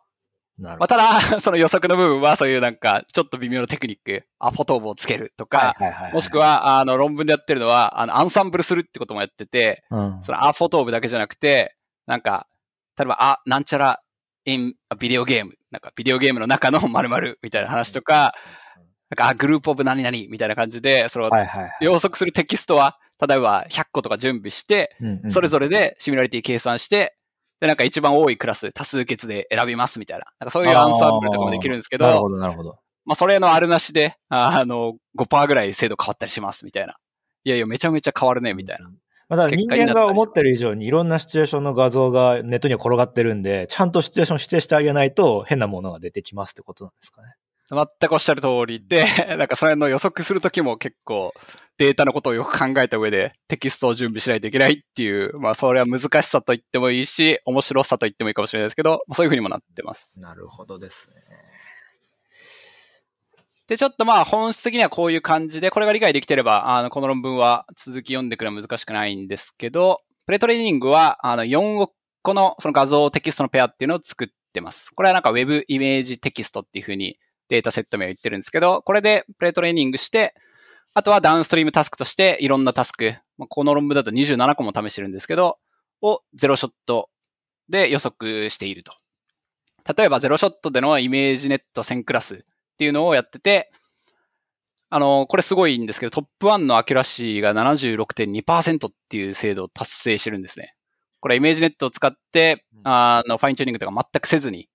[0.59, 0.97] なるほど。
[0.97, 5.77] まあ、ただ、その予測の部分はそういうなんか、ちょっと微妙なテクニック、アフォトーブをつけるとか、
[6.13, 12.49] もしくは、あの、論文でやってるのは、あの、アンサンブルするってこともやってて、うん、そのアフォトーブだけじゃなくて、なんか、
[12.99, 14.01] 例えば、あ、なんちゃら
[14.44, 15.55] in ビデオゲーム。
[15.70, 18.35] なんかビデオゲームの中の〇〇みたいな話とか、
[19.11, 21.28] なんか、グループオブ何々みたいな感じで、その、
[21.83, 24.96] 予測するテキストは、例えば100個とか準備して、
[25.28, 27.14] それぞれでシミュラリティ計算して、
[27.61, 30.24] で、なんか一番多いクラス、多数決で選びますみたいな。
[30.40, 32.78] なんかそういうアンサンブルとかもできるんですけど、なるほど、なるほど。
[33.05, 36.96] まあ、それのあるなしで、あの、5%ぐらい精度変わったりしますみたいな。
[37.44, 38.90] いやいや、めちゃめちゃ変わるね、みたいな。
[39.33, 47.29] まだ人間が思ってる以上にいろんなシチュエーションの画像がネットには転がってるんで、ちゃんとシチュエーション指定してあげないと変なものが出てきますってことなんですかね。
[47.71, 49.07] 全くおっしゃる通りで、
[49.38, 51.33] なんかそれの予測するときも結構
[51.79, 60.21] データのことをよく考えた上でテキストを準備しないといけないっていう、まあそれは難しさと言ってもいいし、面白さと言ってもいいかもしれないですけど、そういうふうにもなってます。
[60.21, 61.52] なるほどですね。
[63.68, 74.90] で、ちょっとまあ本質的にはこういう感じで、これが理解できてれば、あの、この論文は続き読んでくれは難しくないんですけど、プレトレーニングは、あの、4億個のその画像テキストのペアっていうのを作ってます。
[74.94, 80.35] これはなんか Web イメージテキストっていうふうにデータセット名を言ってるんですけど、これで pre-training して、
[80.94, 83.14] あとは downstream task としていろんなタスク、
[83.48, 85.59] この論文だと27個も試してるんですけど、
[86.03, 87.09] を zero-shot
[87.68, 88.92] で予測していると。
[89.96, 92.44] 例えば zero-shot での ImageNet 1000クラス
[92.83, 93.71] っていうのをやってて、
[94.90, 100.75] あの、これすごいんですけど、 top 1の accuracy が76.2%っていう精度を達成してるんですね。
[101.21, 104.68] これ ImageNet を使って、あの、 fine-tuning とか全くせずに、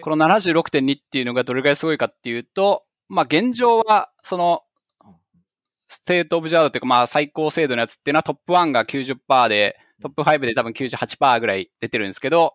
[0.00, 4.62] この76.2っていうのがどれぐらいすごいかっていうと、まあ現状は、その、
[5.88, 12.54] state of the art っていうか、まあ最高精度のやつっていうのは top 1が90%で、 top 5で多分98%ぐらい出てるんですけど、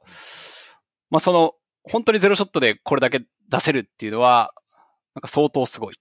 [1.12, 1.54] まあその、
[1.90, 4.54] 本当に zero-shot でこれだけ出せるっていうのは、
[5.16, 5.96] なんか相当すごい。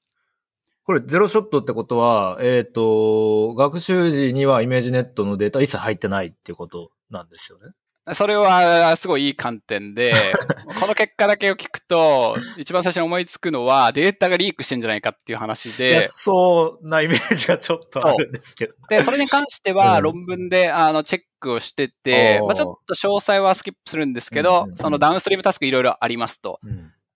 [0.85, 7.73] これ zero-shot ってことは、えっ、ー、と、学習時には ImageNet のデータ一切入ってないっていうことなんですよね？
[8.15, 10.15] それはすごいいい観点で、
[10.81, 16.07] この結果だけを聞くと、一番最初に思いつくのはデータがリークしてんじゃないかっていう話で。
[16.07, 18.75] そうなイメージがちょっとあるんですけど。
[18.89, 26.61] で、それに関しては論文で、あのチェックをしてて、まあ、ちょっと詳細はスキップするんですけど、そのダウンストリームタスクいろいろありますと。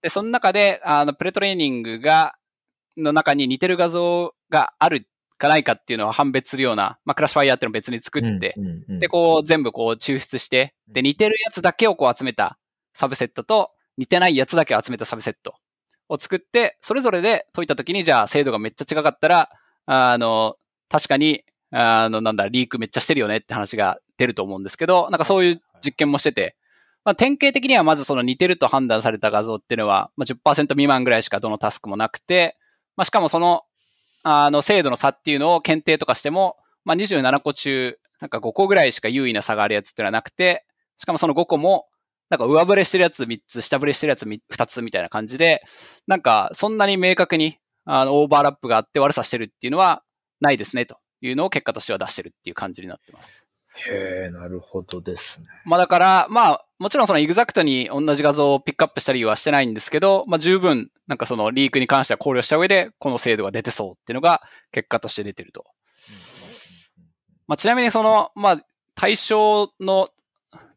[0.01, 2.35] で、その中で、あの、プレトレーニングが、
[2.97, 8.55] の中に似てる画像があるかないかっていうのを判別するような、まあ、クラッシュファイヤーっていうのを別に作って、
[8.99, 12.57] で、こう全部こう抽出して、で、似てるやつだけをこう集めた
[12.93, 15.55] サブセットと、似てないやつだけを集めたサブセット
[16.09, 19.49] を作って、それぞれで解いたときに、じゃあ精度がめっちゃ違かったら、
[19.85, 20.57] あの、
[20.89, 26.55] 確かに、あの、なんだ、リークめっちゃしてるよねって話が出ると思うんですけど、なんかそういう実験もしてて、
[27.03, 32.57] まあ、典型的にはまずその似てると判断された画像っていうのは、まあ、10%未満ぐらいしかどのタスクもなくて、
[32.95, 33.63] まあ、しかもその、
[34.23, 40.65] あの、精度の差っていうのを検定とかしても、まあ、27個中、なんか5個ぐらいしか有意な差があるやつっていうのはなくて、
[40.97, 41.87] しかもその5個も、
[42.29, 45.63] なんか上振れしてるやつ3つ、下振れしてるやつ2つみたいな感じで、
[46.07, 50.03] なんかそんなに明確にあのオーバーラップがあって悪さしてるっていうのは
[50.39, 53.47] ないですねというのを結果としては出してるっていう感じになってます。
[53.73, 55.47] へえ、なるほどですね。
[55.65, 65.63] まあだから、まあ、もちろんその exact に同じ画像をピックアップしたりはしてないんですけど、まあ十分、なんかそのリークに関しては考慮した上で、この精度が出てそうっていうのが結果として出てると。
[67.47, 68.61] まあちなみにその、まあ
[68.95, 70.09] 対象の、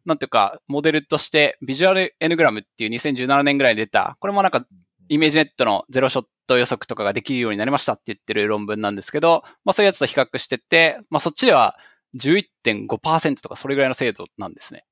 [0.04, 4.64] なんていうか、モデルとして、ビジュアル N グラムっていう2017年ぐらいに出た、これもなんか、
[5.08, 11.76] ImageNet の zero-shot 予測とかができるようになりましたって言ってる論文なんですけど、まあそういうやつと比較してて、まあそっちでは
[12.18, 14.84] 11.5%とかそれぐらいの精度なんですね。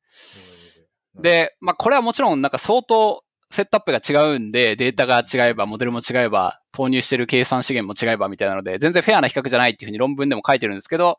[1.21, 11.19] で、まあこれはもちろんなんか相当セットアップが違うんで、データが違えば、モデルも違えば、投入してる計算資源も違えばみたいなので、全然フェアな比較じゃないっていうふうに論文でも書いてるんですけど、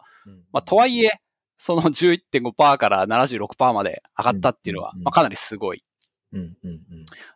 [0.51, 1.11] まあとはいえ、
[1.59, 5.83] その11.5%から76%まで上がったっていうのは、まあかなりすごい。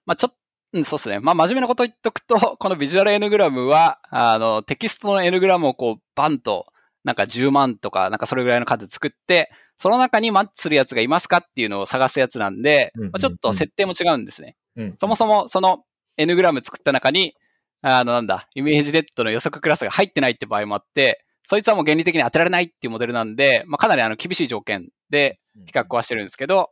[0.05, 1.19] まあちょっと、そうですね。
[1.19, 6.65] まあ真面目なこと言っとくと、このビジュアル N グラムは、あの、テキストの N グラムをこう、バンと
[7.07, 14.57] なんか10万とか、なんかそれぐらいの数作って、その中にマッチするやつがいますかっていうのを探すやつなんで、まあ、ちょっと設定も違うんですね。
[14.75, 15.83] うん、そもそもその
[16.17, 17.33] N グラム作った中に、
[17.81, 26.71] あのなんだ、イメージレッドの予測クラスが入ってないって場合もあって、そいつはもう原理的に当てられないっていうモデルなんで、まあ、かなりあの厳しい条件で比較はしてるんですけど、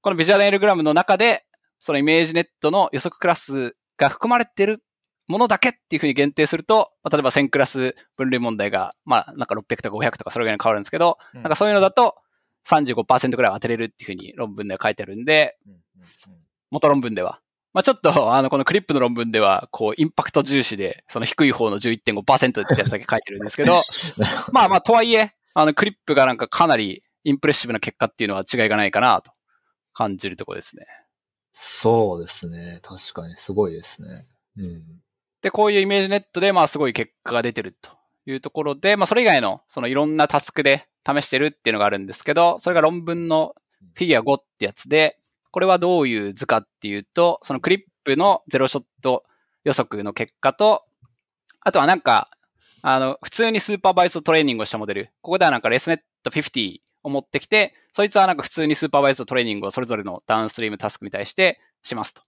[0.00, 1.44] このビジュアル N グラムの中で、
[1.80, 4.84] その ImageNet の予測クラスが含まれてる
[5.30, 12.16] ものだけっていうふうに限定すると、まあ、例えば1000クラス分類問題が、まあ、なんか600とか500とかそれぐらいに変わるんですけど、うん、なんかそういうのだと
[12.68, 15.56] 35%ぐらい当てれるっていうふうに論文では書いてあるんで、
[16.72, 17.40] 元論文では。
[17.72, 23.74] まあちょっと、あの、この CLIP の論文では、こう、インパクト重視で、その低い方の11.5%ってやつだけ書いてるんですけど、
[24.52, 29.30] まあまあ、とはいえ、あの、 CLIP がなんかかなり impressive な結果っていうのは違いがないかなと
[29.92, 30.86] 感じるところですね。
[31.52, 32.80] そうですね。
[32.82, 34.24] 確かにすごいですね。
[34.56, 34.82] うん。
[35.42, 37.90] で、こういう ImageNet で、まあすごい結果が出てると
[38.26, 43.54] いうところで、まあそれ以外の、そのいろんなタスクで試してるっていうのがあるんですけど、それが論文の
[43.94, 45.18] フィギュア5ってやつで、
[45.50, 49.24] これはどういう図かっていうと、その CLIP の zero-shot
[49.64, 50.82] 予測の結果と、
[51.60, 52.30] あとはなんか、
[52.82, 55.10] あの、普通にスーパーバイズトレーニングをしたモデル。
[55.20, 62.22] ここではなんかレスネット50を持ってきて、そいつはなんか普通にスーパーバイズトレーニングをそれぞれのダウンストリームタスクに対してしますと。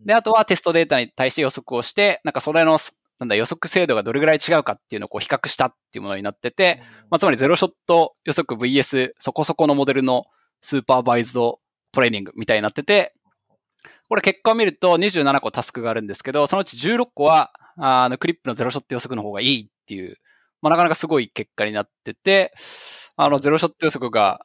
[0.00, 2.78] で、あとはテストデータに対して予測をして、なんかそれの、
[3.18, 10.24] なんだ、予測精度がどれぐらい違うかっていうのをこう比較したっていうものになってて、まあ、つまりゼロショット予測 VS そこそこのモデルの
[10.60, 11.60] スーパーバイズド
[11.92, 13.14] トレーニングみたいになってて、
[14.08, 20.16] これ結果を見ると27個タスクがあるんですけど、そのうち16個は、あの、クリップのゼロショット予測の方がいいっていう、
[20.62, 22.52] まあ、なかなかすごい結果になってて、
[23.16, 24.40] あの、ゼロショット予測が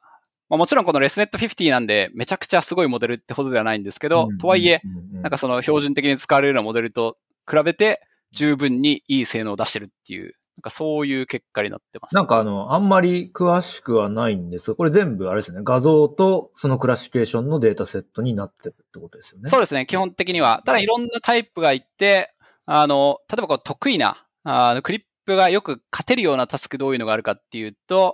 [0.51, 4.81] まあ、もちろんこのレスネット50なんで、めちゃくちゃすごいモデルってほどではないんですけど、とはいえ、
[5.13, 7.15] なんかその標準的に使われるようなモデルと
[7.49, 8.01] 比べて、
[8.33, 12.15] 十分にいい性能を出してるっていう、なんかそういう結果になってます。
[12.15, 19.49] なんかあの、あんまり詳しくはないんですが、これ全部あれですね、画像とそのクラシフィケーションのデータセットになってるってことですよね。
[19.49, 20.63] そうですね、基本的には。
[20.65, 22.33] ただいろんなタイプがいて、
[22.65, 28.13] あの、例えばこう得意な、あの、クリップがよく勝てるようなタスクどういうのがあるかっていうと、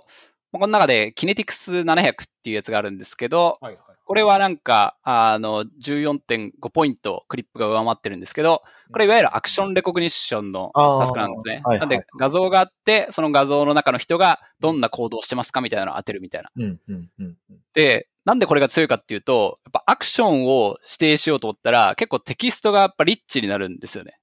[0.52, 11.60] この中でキネティクス700っていうやつがあるんですけど、はいはい、これはなんか、あの、14.5ポイントクリップが上回ってるんですけど、これいわゆるアクションレコグニッションのタスクなんですね。
[11.62, 16.50] はいはい、なんで画像があって、その画像の中の人がどんな行動をしてますかみたいなのを当てるみたいな。
[16.56, 17.36] うんうんうん、
[17.74, 24.18] で、なんでこれが強いかっていうと、やっぱアクションを指定しようと思ったら、結構テキストがやっぱリッチになるんですよね。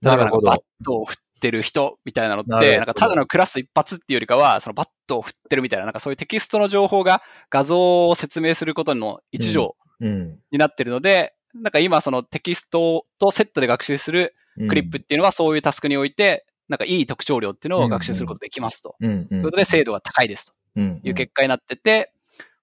[0.00, 14.34] 例えばなんかバットを振ってる人みたいなのって、なんかただのクラス一発っていうよりかは、そのバットを振ってるみたいな、なんかそういうテキストの情報が画像を説明することの一助になってるので、うんうん、なんか今そのテキストとセットで学習する
[14.68, 18.96] CLIP っていうのはそういうタスクにおいて、なんかいい特徴量っていうのを学習することができますと。
[19.00, 20.80] ということで精度が高いですと。
[20.80, 22.12] いう結果になってて、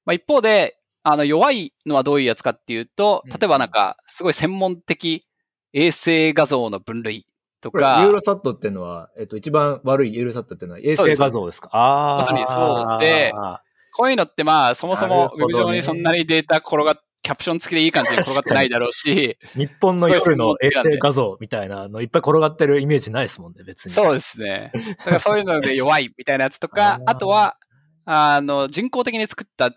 [0.05, 5.25] まあ、一方で、あの弱いのはどういうやつかっていうと、例えばなんかすごい専門的
[5.73, 7.27] 衛星画像の分類
[7.63, 8.01] とか。
[8.03, 12.17] ユーロサットっていうのは、えっと、一番悪いユーロサットっていうのは衛星画像ですかああ。
[12.19, 13.33] まさにそうで、
[13.95, 19.37] こういうのってまあ、そもそもウェブ上にそんなにデータ転がっキャプション付きでいい感じに転がってないだろうし。
[19.55, 23.91] 日本の夜の衛星画像みたいなのいっぱい転がってるイメージないですもんね、別に。
[23.93, 24.73] そうですね。
[24.99, 27.55] だからそういうので弱いみたいなやつとか、 あとは、
[28.05, 29.71] あの、人工的に作った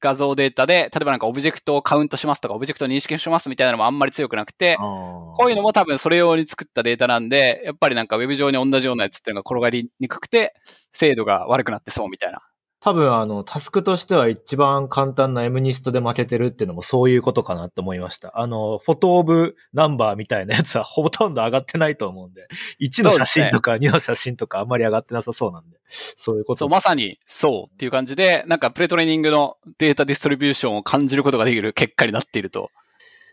[0.00, 10.54] 画像データで、例えばなんかオブジェクトをカウントしますとか、オブジェクトを認識しますみたいなのもあんまり強くなくて、こういうのも多分それ用に作ったデータなんで、やっぱりなんかウェブ上に同じようなやつっていうのが転がりにくくて、
[10.92, 12.40] 精度が悪くなってそうみたいな
[12.80, 18.38] 多分あの、タスクとしては一番簡単な M ニストで負けてるっていうのもそういうことかなって思いました。
[18.38, 22.46] あの、フォトオブナンバーみたいなやつは ほとんど上がってないと思うんで、
[22.80, 26.60] 1の写真とか2の写真とかあんまり上がってなさそうなんで、そういうこと。
[26.60, 32.70] そう、まさにそうっていう感じで、なんか pre-training の data distribution を感じることができる結果になっていると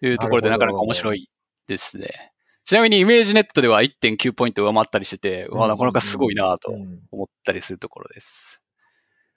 [0.02, 1.30] いうところでなかなか面白い
[1.68, 2.32] ですね。
[2.64, 6.72] ちなみに ImageNet では1.9ポイント上回ったりしてて、うわ、なかなかすごいなと
[7.12, 8.60] 思ったりするところです。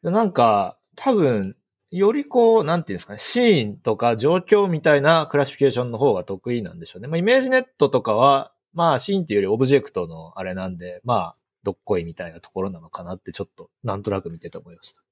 [0.02, 1.56] なんか、多分、
[1.90, 7.08] よりこう、なんていうんですかね、シーンとか状況みたいな classification の方が得意なんでしょうね。
[7.08, 15.02] まあ、 ImageNet とかは、まあ、シーンっていうよりオブジェクトのあれなんで、まあ、どっこいみたいなところなのかなってちょっと、なんとなく見てて思いました。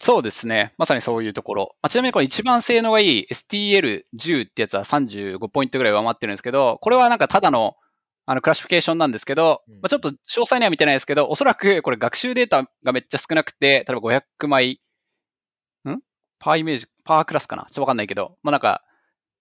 [0.00, 0.72] そうですね。
[0.78, 1.76] まさにそういうところ。
[1.80, 7.76] まあ、ちなみにこれ一番性能がいい STL10 ってやつは35ポイントぐらい上回ってるんですけど、これはなんかただの
[8.32, 14.80] あのクラシフィケーションなんですけど、まあ、ちょっと詳細には見てないですけど、おそらくこれ学習データがめっちゃ少なくて、例えば500枚、
[15.86, 15.98] ん？
[16.38, 17.64] パーイメージ、パークラスかな？
[17.64, 18.82] ちょっとわかんないけど、まあなんか、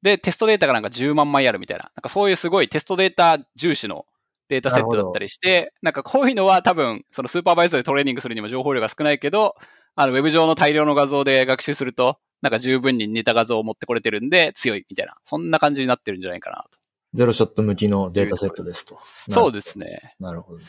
[0.01, 4.05] で、テストデータがなんか10万枚あるみたいな、なんかそういうすごいテストデータ重視の
[4.49, 9.55] データセットだったりして、なんかこういうのは多分、そのスーパーバイザーでトレーニングするにも情報量が少ないけど、
[9.95, 16.80] あの、ウェブ上の大量の画像で学習すると、なんか十分に似た画像を持ってこれてるんで強いみたいな、そんな感じになってるんじゃないかなと。
[17.13, 18.99] ゼロショット向きのデータセットですと。
[19.29, 20.15] そうですね。
[20.19, 20.59] なるほど。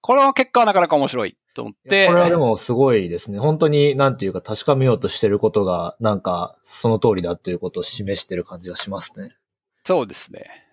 [0.00, 2.08] この結果はなかなか面白いと思って。
[2.08, 3.38] これはでもすごいですね。
[3.38, 9.36] 本当になんていうか確かめようとしてることが、なんかその通りだということを示してる感じがしますね。
[9.84, 10.64] そうですね。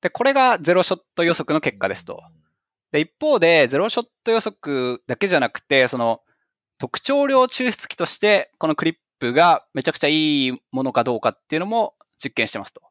[0.00, 2.22] で、これがゼロショット予測の結果ですと。
[2.90, 6.20] で、一方で、ゼロショット予測だけじゃなくて、その、
[6.78, 12.82] 特徴量抽出器として、このクリップがめちゃくちゃいいものかどうかっていうのも実験してますと。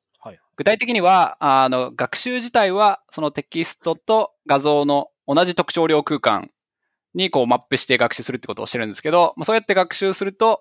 [0.54, 6.52] はい、具体的には、あの、学習自体は、そのテキストと画像の同じ特徴量空間
[7.14, 10.60] にこうマップして学習するってことをしてるんですけど、まあ、そうやって学習すると、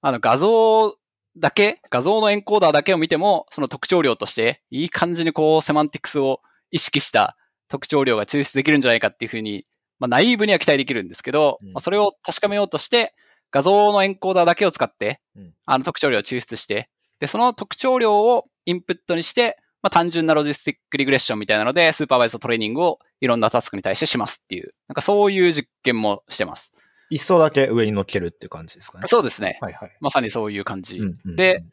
[0.00, 0.96] あの、画像
[1.36, 7.36] だけ、画像のエンコーダーだけを見ても、その特徴量として、いい感じにこう、セマンティクスを意識した
[7.68, 9.66] 特徴量が抽出できるんじゃないかっていうふうに、
[9.98, 11.72] まあ、ナイーブには期待できるんですけど、うん。
[11.72, 13.14] まあ、それを確かめようとして、
[13.50, 26.72] 画像のエンコーダーだけを使ってうん、あの特徴量を抽出して、で、その特徴量をインプットにして、まあ、単純なロジスティックリグレッションみたいなので、スーパーバイズドトレーニングをいろんなタスクに対してしますっていう、なんかそういう実験もしてます。
[27.08, 29.04] 一層だけ上に乗っけるっていう感じですかね。
[29.06, 29.58] そうですね。
[29.62, 29.96] はいはい。
[30.00, 30.98] まさにそういう感じ。
[30.98, 31.64] うんうんで、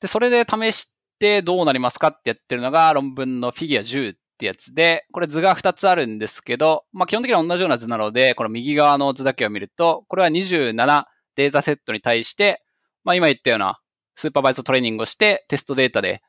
[0.00, 11.04] で、それで試してどうなりますかってやってるのが論文のフィギュア10ってやつで、これ図が2つあるんですけど、まあ基本的には同じような図なので、この右側の図だけを見ると、これは27
[11.34, 12.62] データセットに対して、
[13.04, 13.78] まあ今言ったような
[14.16, 16.22] supervised training をして、テストデータで、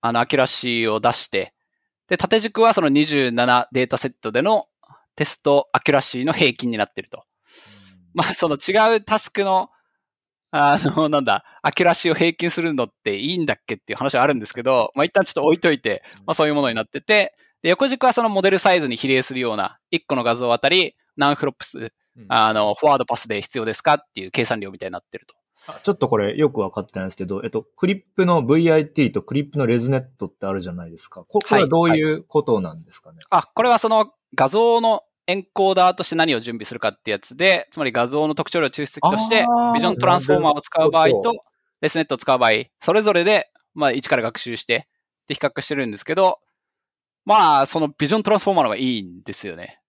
[0.00, 1.54] あの、 accuracy を出して、
[2.08, 4.66] で、縦軸はその27データセットでの
[5.16, 7.24] test accuracy の平均になってると。
[8.12, 9.70] まあ、その違うタスクの、
[10.50, 25.34] あの、 なんだ、 accuracy を平均するのっていいんだっけっていう話はあるんですけど、まあ一旦ちょっと置いといて、まあそういうものになってて、で、横軸はそのモデルサイズに比例するような、1個の画像あたり何 FLOPS、うんあの、 forward pass で必要ですかっていう計算量みたいになってると。
[25.66, 31.24] あちょっとこれよくわかってないんですけど、えっと、クリップの VIT とクリップのレズネットってあるじゃないですか。
[31.24, 33.18] ここれはどういうことなんですかね？
[33.30, 41.34] あ、これはその画像のエンコーダーとして何を準備するかってやつで、つまり画像の特徴量抽出器としてビジョントランスフォーマーを使う場合と、
[41.80, 42.50] レスネットを使う場合、
[42.80, 44.86] それぞれで、まあ、一から学習して、
[45.26, 46.40] で、比較してるんですけど、
[47.24, 49.80] まあ、そのビジョントランスフォーマーの方がいいんですよね。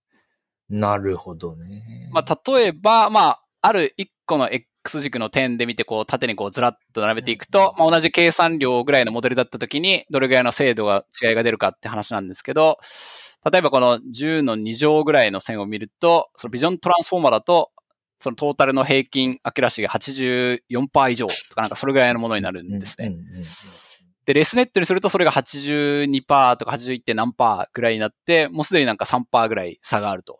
[0.69, 2.09] なるほどね。
[2.13, 4.69] まあ、例えば、まあ、ある一個の X
[5.01, 12.77] 軸の点で見て、こう、縦にこう、ずらっと並べていくと、まあ、同じ計算量ぐらいのモデルだったときに、どれぐらいの精度が、違いが出るかって話なんですけど、
[13.51, 17.71] 例えばこの10の2乗ぐらいの線を見ると、その Vision Transformer だと、
[18.19, 23.13] そのトータルの平均 accuracy が84%以上とかなんかそれぐらいのものになるんですね。
[24.25, 27.03] で、 ResNet にするとそれが82%とか 81.
[27.03, 30.39] 点何パーぐらいになって、もうすでになんか3%ぐらい差があると。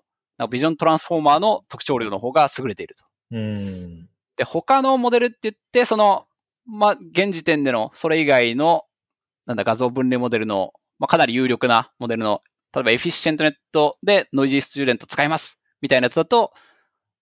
[0.50, 3.06] Vision Transformer の特徴量の方が優れていると。
[3.32, 4.10] うん。
[4.36, 6.28] で、他のモデルって言って、その、
[6.66, 8.84] まあ、現時点での、それ以外の、
[9.46, 12.42] なんだ、画像分類モデルの、まあ、かなり有力なモデルの、
[12.74, 16.54] 例えばエフィシェントネットでノイジースチューデント使いますみたいなやつだと、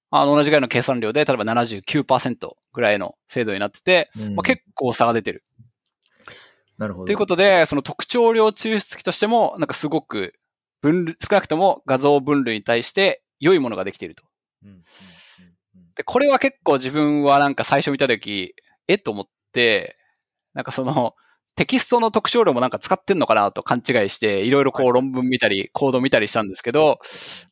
[0.10, 5.44] あの、同じぐらいの計算量で、例えば79%ぐらいの精度になってて、うんまあ、結構差が出てる。
[6.78, 7.06] なるほど。
[7.06, 10.34] ということで、その特徴量抽出器としても、なんかすごく
[10.82, 14.24] 分類、少なくとも画像分類に対して良いものができていると。
[14.64, 14.84] うんうん
[15.96, 18.56] で、これは結構自分はなんか最初見たとき、
[18.88, 19.98] えっと思って、
[20.54, 21.16] なんかその、
[21.56, 27.00] テキストの特徴量もなんか使ってんのかなと勘違いして、いろいろこう論文見たり、コード見たりしたんですけど、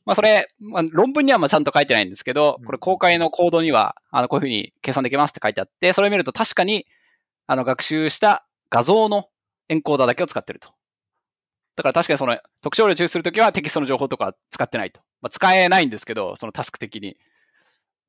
[0.05, 6.87] まあそれ、まあ、論文にはまあちゃんと書いてないんですけど、これ公開のコードには、あの、こういうふうに計算できますって書いてあって、それを見ると確かに、
[7.45, 9.25] あの、学習した画像の
[9.69, 10.69] エンコーダーだけを使ってると。
[11.75, 14.99] だから確かにその特徴量抽出するときはテキストの情報とか使ってないと。
[15.21, 17.17] まあ、使えないんですけど、そのタスク的に。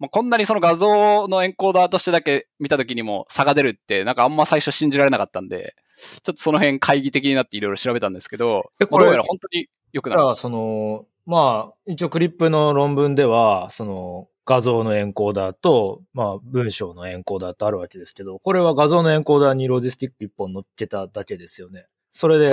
[0.02, 5.76] まあ、こんなにその画像のエンコーダーとしてだけ見たときにも差が出るって、なんかあんま最初信じられなかったんで、
[6.24, 10.34] ちょっとその辺会議的になっていろいろ調べたんですけど、これどうやら本当に良くなる。
[10.34, 21.86] その、まあ、一応クリップの論文では、その、画像のエンコーダーと、まあ、文章のエンコーダーとあるわけですけど、これは画像のエンコーダーにロジスティック一本乗っけただけですよね。
[22.10, 22.50] それで、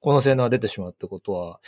[0.00, 1.60] この性能が出てしまうってことは、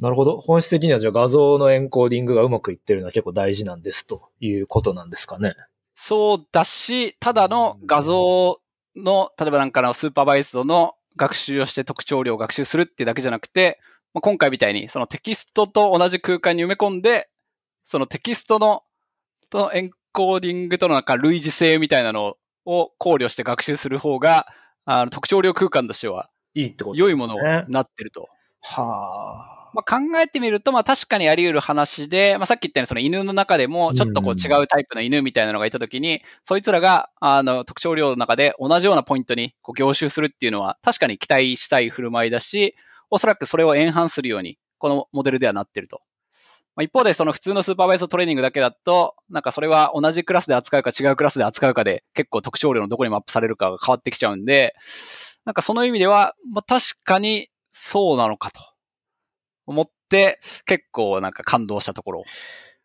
[0.00, 0.38] なるほど。
[0.38, 5.54] 本質的にはじゃあ画像のエンコーディングがうまくいってるのは結構大事なんですということなんですかね。
[5.96, 8.60] そうだし、ただの画像
[8.94, 13.80] の、例えばなんかのスーパーバイスドの学習をして特徴量を学習するっていうだけじゃなくて、
[14.14, 17.28] まあ、今回みたいにそのテキストと同じ空間に埋め込んで、
[17.84, 18.84] そのテキストの
[19.50, 24.46] とエンコーディングとのなんか類似性みたいなのを考慮して学習する方が、
[24.84, 27.40] あの特徴量空間としてはいいってこと、ね、良いものに
[27.72, 28.28] なってると。
[28.60, 29.57] はあ。
[29.74, 42.74] まあ、考えてみると、まあ確かにあり得る話で、まあさっき言ったようにその犬の中でもちょっとこう違うタイプの犬みたいなのがいたときに、うん、そいつらが、あの、特徴量の中で同じようなポイントにこう凝集するっていうのは確かに期待したい振る舞いだし、
[43.10, 46.00] おそらくそれをエンハンするように、このモデルではなってると。
[46.78, 54.76] まあ、一方でその普通のスーパーバイズトレーニングだけだと、なんかそれは同じクラスで扱うか違うクラスで扱うかで結構特徴量のどこにマップされるかが変わってきちゃうんで、
[55.44, 58.60] なんかその意味では、まあ確かにそうなのかと
[59.68, 62.24] 思って、結構なんか感動したところ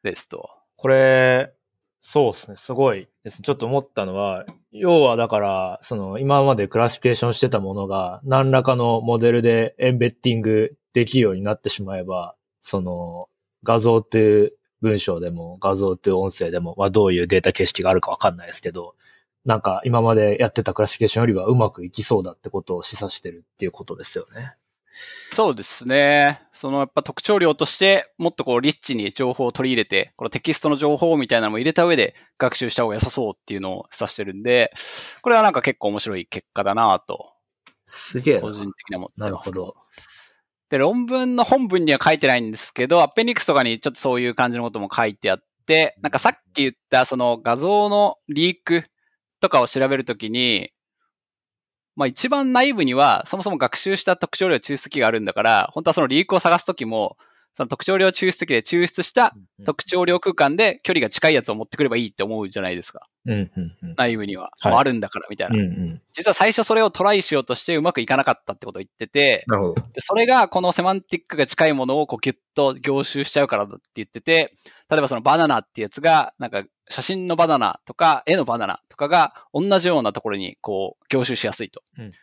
[0.04, 0.50] ですと。
[0.76, 1.54] これ、
[2.02, 2.58] そうですね。
[2.58, 3.42] すごいです。
[3.42, 13.30] ちょっと思ったのは、要はだから、その今までクラシフィケーションしてたものが何らかのモデルでエンベッティングできるようになってしまえば、その
[13.64, 18.96] 画像っていう文章でも画像っていう音声でも、まあどういうデータ形式があるかわかんないですけど、
[19.46, 24.58] なんか今までやってたクラシフィケーションよりはうまくいきそうだってことを示唆してるっていうことですよね。
[25.34, 26.42] そうですね。
[26.52, 34.72] そのやっぱ特徴量として、もっとこうリッチに情報を取り入れて、このテキストの情報みたいなのも入れた上で学習した方が良さそうっていうのを指してるんで、
[35.22, 37.34] これはなんか結構面白い結果だなと。
[37.86, 38.40] すげえ。
[38.40, 39.30] 個人的には思ってます。
[39.30, 39.76] なるほど。
[40.70, 48.84] で、論文の本文には書いてないんですけど、アッペニックスとかにちょっとそういう感じのことも書いてあって、なんかさっき言ったその画像のリーク
[49.40, 50.72] とかを調べるときに、
[51.96, 57.18] まあ一番内部には、そもそも学習した特徴量抽出器があるんだから、本当はそのリークを探すときも、
[57.56, 63.02] その特徴量抽出器で抽出した特徴量空間で距離が近いやつを持ってくればいいって思うじゃないですか。
[63.26, 66.02] うんうんうん、内部には、はい、あるんだからみたいな、うんうん。
[66.12, 69.46] 実は最初それをトライしようとしてうまくいかなかったってことを言ってて、
[70.00, 74.54] それがこのセマンティックが近いものをこうギュッと凝集しちゃうからだって言ってて、
[74.90, 81.82] 例えばそのバナナってやつが、なんか写真のバナナとか絵のバナナとかが同じようなところにこう凝集しやすいと。
[81.98, 82.14] うんうんうん、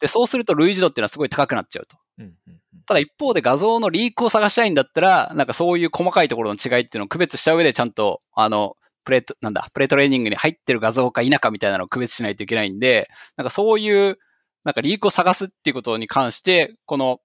[0.00, 1.96] で、そうすると類似度っていうのはすごい高くなっちゃうと。
[2.18, 8.76] うんうんただ一方で画像のリークを探したいんだったら、なんかそういう細かいところの違いっていうのを区別した上でちゃんと、あの、
[9.06, 14.18] プレート、なんだ、プレートレーニングに入ってる画像か否かみたいなのを区別しないといけないんで、なんかそういう、
[14.64, 17.20] なんかリークを探すっていうことに関して、この、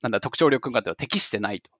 [0.00, 1.70] なんだ、特徴力空間っては適してないと。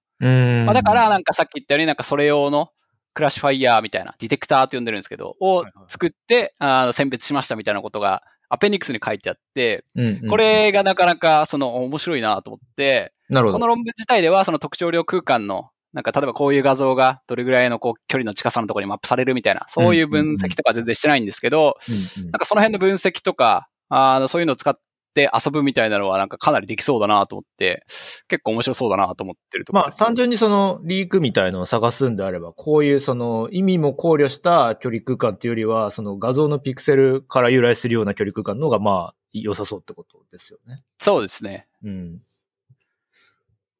[0.66, 2.70] まあ、だから、なんかさっき言ったように、なんかそれ用の
[3.14, 9.84] クラッシュファイヤーみたいな、ディテクターって呼んでるんですけど、を作って、あの選別しましたみたいなことが、アペニックスに書いてあって、
[10.28, 13.58] これがなかなか、その、面白いなと思って、なるほど。
[13.58, 21.76] この論文自体では、その特徴量空間の、なんか例えばこういう画像がどれぐらいのこう距離の近さのところにマップされるみたいな、そういう分析とか全然してないんですけど、
[22.22, 24.78] なんかその辺の分析とか、あの、そういうのを使っ
[25.14, 27.84] て遊ぶみたいなのはなんかかなりできそうだなと思って、
[28.28, 40.82] 結構面白そうだなと思ってるところ、まあ単純にそのリークみたいのを探すんであれば、こういうその意味も考慮した距離空間っていうよりは、その画像のピクセルから由来するような距離空間の方がまあ良さそうってことですよね。
[40.98, 41.66] そうですね。
[41.84, 42.22] うん。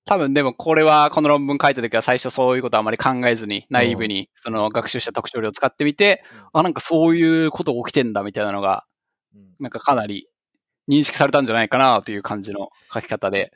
[0.05, 6.25] 多分でもこれは、この論文書いた時は最初そういうことあまり考えずに、内部にその学習した特徴量を使ってみて、
[6.55, 8.85] うん、あ、なんかそういうこと起きてんだみたいなのが、
[9.61, 10.29] なんかかなり
[10.89, 13.53] 認識されたんじゃないかなという感じの書き方で、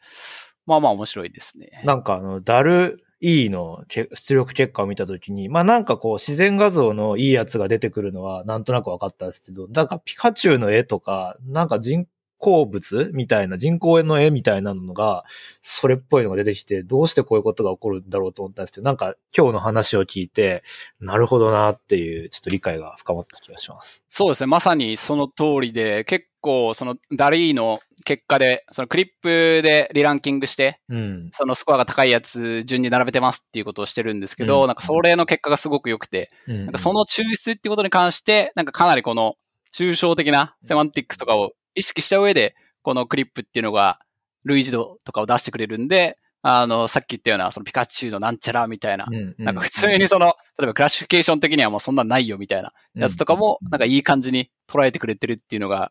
[0.67, 1.83] まあまあ面白いですね。
[1.85, 12.07] なんかあの、ダル E の出力結果を見たときに、まあなんかこう自然画像のいいやつが出てくるのはなんとなく分かったんですけど、なんかピカチュウの絵とか、なんか人
[12.39, 15.24] 鉱物みたいな人工の絵みたいなのが、
[15.62, 20.62] それっぽいのが出てきて、どうしてこういうことが起こるんだろうと思ったんですけど、なんか今日の話を聞いて、
[21.01, 24.05] なるほどなっていう、ちょっと理解が深まった気がします。
[24.09, 24.47] そうですね。
[24.47, 31.30] まさにその通りで、結構そのダリーの結果で、そのクリップでリランキングして、うん。
[31.32, 39.37] そのスコアが高いやつ順に並べてますっていうことをしてるんですけど、うんなんかそれの結果がすごく良くて、ななんかその抽出っていうことに関して、なんかかなりこの
[39.72, 44.01] 抽象的なセマンティックスとかを意識した上で、このクリップっていうのが
[44.45, 49.07] 類似度とかを出してくれるんで、あの、さっき言ったような、そのピカチュウのなんちゃらみたいな、
[49.39, 55.91] なんか普通にその、例えばクラシフィケーション的にはもうそんなんないよみたいなやつとかも、なんかいい感じに捉えてくれてるっていうのが、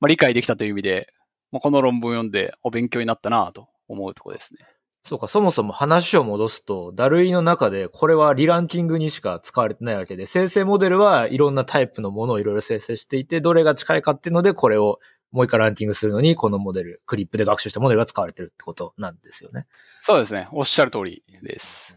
[0.00, 1.12] まあ理解できたという意味で、
[1.52, 4.64] まあ、この論文を読んでお勉強になったなと思うところですね。
[5.02, 15.00] そうか、そもそも話を戻すと、ダルイの中でこれはリランキングにしか使われてないわけで、生成モデルはいろんなタイプのものをいろいろ生成していて、どれが近いかっていうので、これを
[15.32, 19.66] もう一回ランキングするのに、このモデル、クリップで学習したモデルが使われてるってことなんですよね。
[20.02, 20.48] そうですね。
[20.52, 21.96] おっしゃる通りです。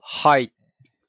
[0.00, 0.52] はい。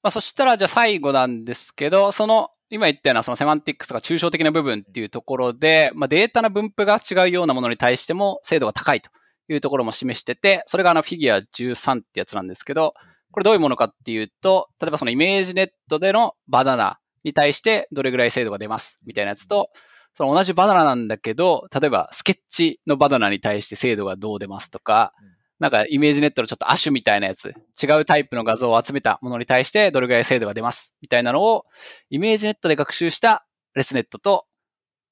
[0.03, 9.09] まあ、そしたら、じゃあ最後なんですけど、その、今言ったようなその semantics とか抽象的な部分っていうところで、まあ、データの分布が違うようなものに対しても精度が高いと
[9.53, 12.93] いうところも示してて、それがあのフィギュア13ってやつなんですけど、
[13.31, 19.69] これどういうものかっていうと、例えばその ImageNet でのバナナに対してどれぐらい精度が出ますみたいなやつと、
[20.13, 25.13] その同じバナナなんだけど、例えばスケッチのバナナに対して精度がどう出ますとか、
[25.59, 31.65] なんか ImageNet のちょっとアッシュみたいなやつ、違うタイプの画像を集めたものに対してどれぐらい精度が出ますみたいなのを、
[32.09, 33.45] ImageNet で学習した
[33.75, 34.45] ResNet と、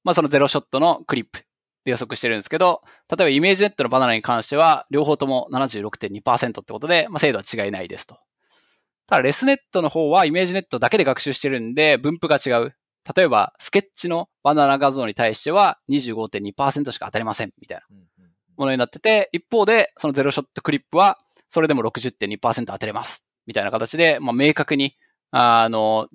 [0.04, 1.44] まあその zero-shot の CLIP
[1.86, 8.18] で予測してるんですけど、例えば ImageNet のバナナに関しては、両方とも76.2%ってことで、まあ精度は違いないですと。
[9.08, 12.76] ただ ResNet の方は ImageNet だけで学習してるんで、分布が違う。
[13.16, 17.84] 例えば、スケッチのバナナ画像に対しては25.2%しか当たりませんみたいな。
[18.56, 21.18] ものになってて、一方で、その zero-shot CLIP は、
[21.50, 23.26] それでも60.2%当てれます。
[23.48, 24.96] みたいな形で、まあ、明確に、
[25.32, 26.08] あの、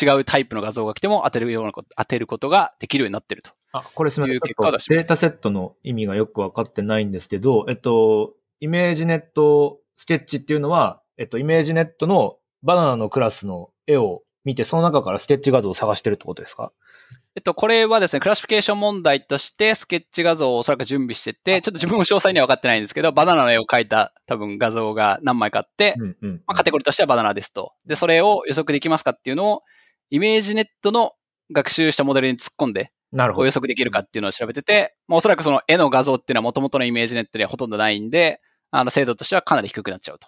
[0.00, 3.52] 違うタイプの画像が来ても当てるようなこと、当てることができるようになってると。
[3.76, 4.40] あ、これすみません。
[4.40, 16.72] 結果データセットの意味がよくわかってないんですけど、えっと、 ImageNet Sketch っていうのは、えっと、 ImageNet のバナナのクラスの絵を見て、その中からスケッチ画像を探してるってことですか？
[17.34, 26.32] えっと、これはですね、 classification 問題としてスケッチ画像をおそらく準備してて、ちょっと自分も詳細には分かってないんですけど、バナナの絵を描いた多分画像が何枚かあって、うんうん。
[26.46, 27.72] まあ、カテゴリーとしてはバナナですと。
[27.86, 29.62] で、それを予測できますかっていうのを、
[30.10, 31.14] ImageNet の
[31.52, 33.46] 学習したモデルに突っ込んで、なるほど。
[33.46, 38.40] 予測できるかっていうのを調べてて、まあ、おそらくその絵の画像っていうのは元々の ImageNet にはほとんどないんで、
[38.72, 40.26] あの、精度としてはかなり低くなっちゃうと。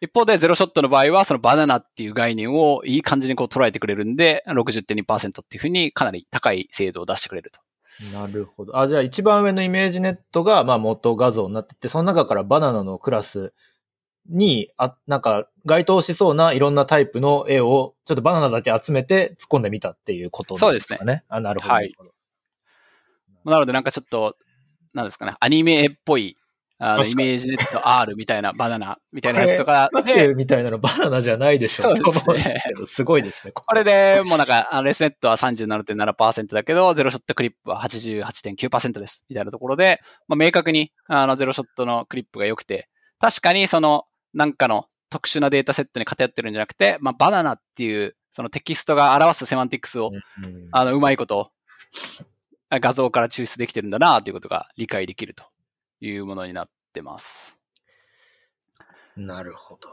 [0.00, 7.60] 一方で、 zero-shot の場合は、そのバナナっていう概念をいい感じにこう捉えてくれるんで、60.2%っていうふうにかなり高い精度を出してくれると。
[8.12, 8.78] なるほど。
[8.78, 13.54] あ、じゃあ一番上の ImageNet が、まあ元画像になってて、その中からバナナのクラス
[14.28, 21.24] に、あ、なんか該当しそうないろんなタイプの絵を、ちょっとバナナだけ集めて突っ込んでみたっていうことですかね。
[21.28, 21.74] あ、なるほど。
[21.74, 21.94] はい
[23.46, 24.36] なのでなんかちょっと、
[24.92, 26.36] なんですかね、アニメっぽい、
[26.78, 33.52] あの、 ImageNet R みたいなバナナ みたいなやつとかピカチュウみたいなのバナナじゃないでしょそうですねすごいですね。
[33.52, 39.24] これで、もうなんか、レスネットは37.7%だけど、ゼロショットクリップは88.9%です。
[39.28, 42.88] みたいなところで、まあ、明確に、あの、ゼロショットのクリップが良くて、
[43.20, 44.06] 確かにその、
[44.36, 51.50] なんかの特殊なデータセットに偏ってるんじゃなくて、まあ、バナナっていう、そのテキストが表すセマンティクスを、うんあの、うまいこと、
[52.70, 55.44] 画像から抽出できてるんだな、ということが理解できると
[56.00, 57.58] いうものになってます。
[59.16, 59.88] なるほど。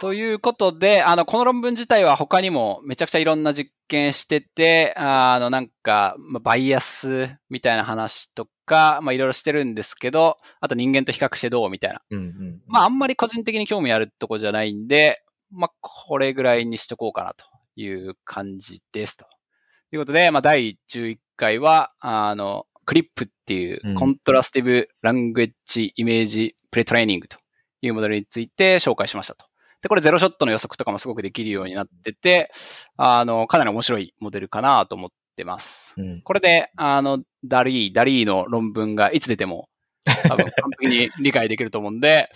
[0.00, 12.00] ということで、あの、この論文自体は他にもめちゃくちゃいろんな実験してて、あの、なんか、まあバイアスみたいな話とか、まあ、いろいろしてるんですけど、あと人間と比較してどうみたいな。
[12.10, 12.62] うんうん。
[12.66, 17.44] まあ、あんまり個人的に興味あるとこじゃないんで、まあ、これぐらいにしとこうかなと
[17.76, 19.18] いう感じです。
[19.18, 19.26] と
[19.92, 27.36] いうことで、まあ、第11回は、あの、クリップっていううんコントラスティブ・ラングエッジ・イメージ・プレトレーニングと
[27.80, 29.44] いうモデルについて紹介しましたと。
[29.82, 32.50] で、これゼロショットの予測とかもすごくできるようになってて、
[32.96, 35.94] あの、かなり面白いモデルかなと思ってます。
[35.96, 39.68] うんこれで、あの、ダリー、ダリーの論文がいつ出ても、
[40.28, 42.30] 多分完璧に理解できると思うんで、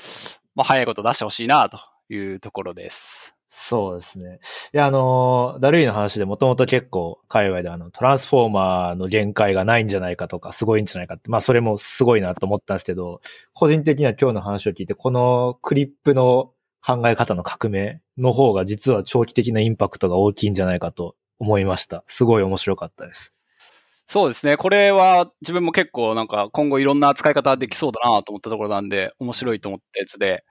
[0.55, 1.79] まあ、早いこと出してほしいなと
[2.09, 3.35] いうところです。
[3.49, 4.39] そうですね。
[4.75, 13.21] いや、あの、ダルイの話でもともと結構、界隈であの、トランスフォーマーの限界がないんじゃないかとか、すごいんじゃないかって、まあ、それもすごいなと思ったんですけど、
[13.55, 16.53] 個人的には今日の話を聞いて、このクリップの
[16.87, 22.05] 考え方の革命の方が実は長期的なインパクトが大きいんじゃないかと思いました。
[22.07, 23.33] すごい面白かったです。
[24.09, 24.57] そうですね。
[24.57, 30.45] これは自分も結構なんか今後いろんな使い方できそうだなと思ったところなんで、面白いと思ったやつで、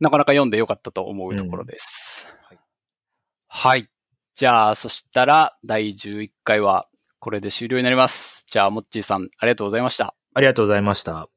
[0.00, 2.26] なかなか読んでよかったと思うところです。
[2.48, 2.58] はい
[3.56, 3.88] はい。
[4.34, 6.88] じゃあ、そしたら第11回は
[7.20, 8.44] これで終了になります。
[8.50, 10.14] じゃあ、もっちーさん、ありがとうございました。
[10.34, 11.33] ありがとうございました。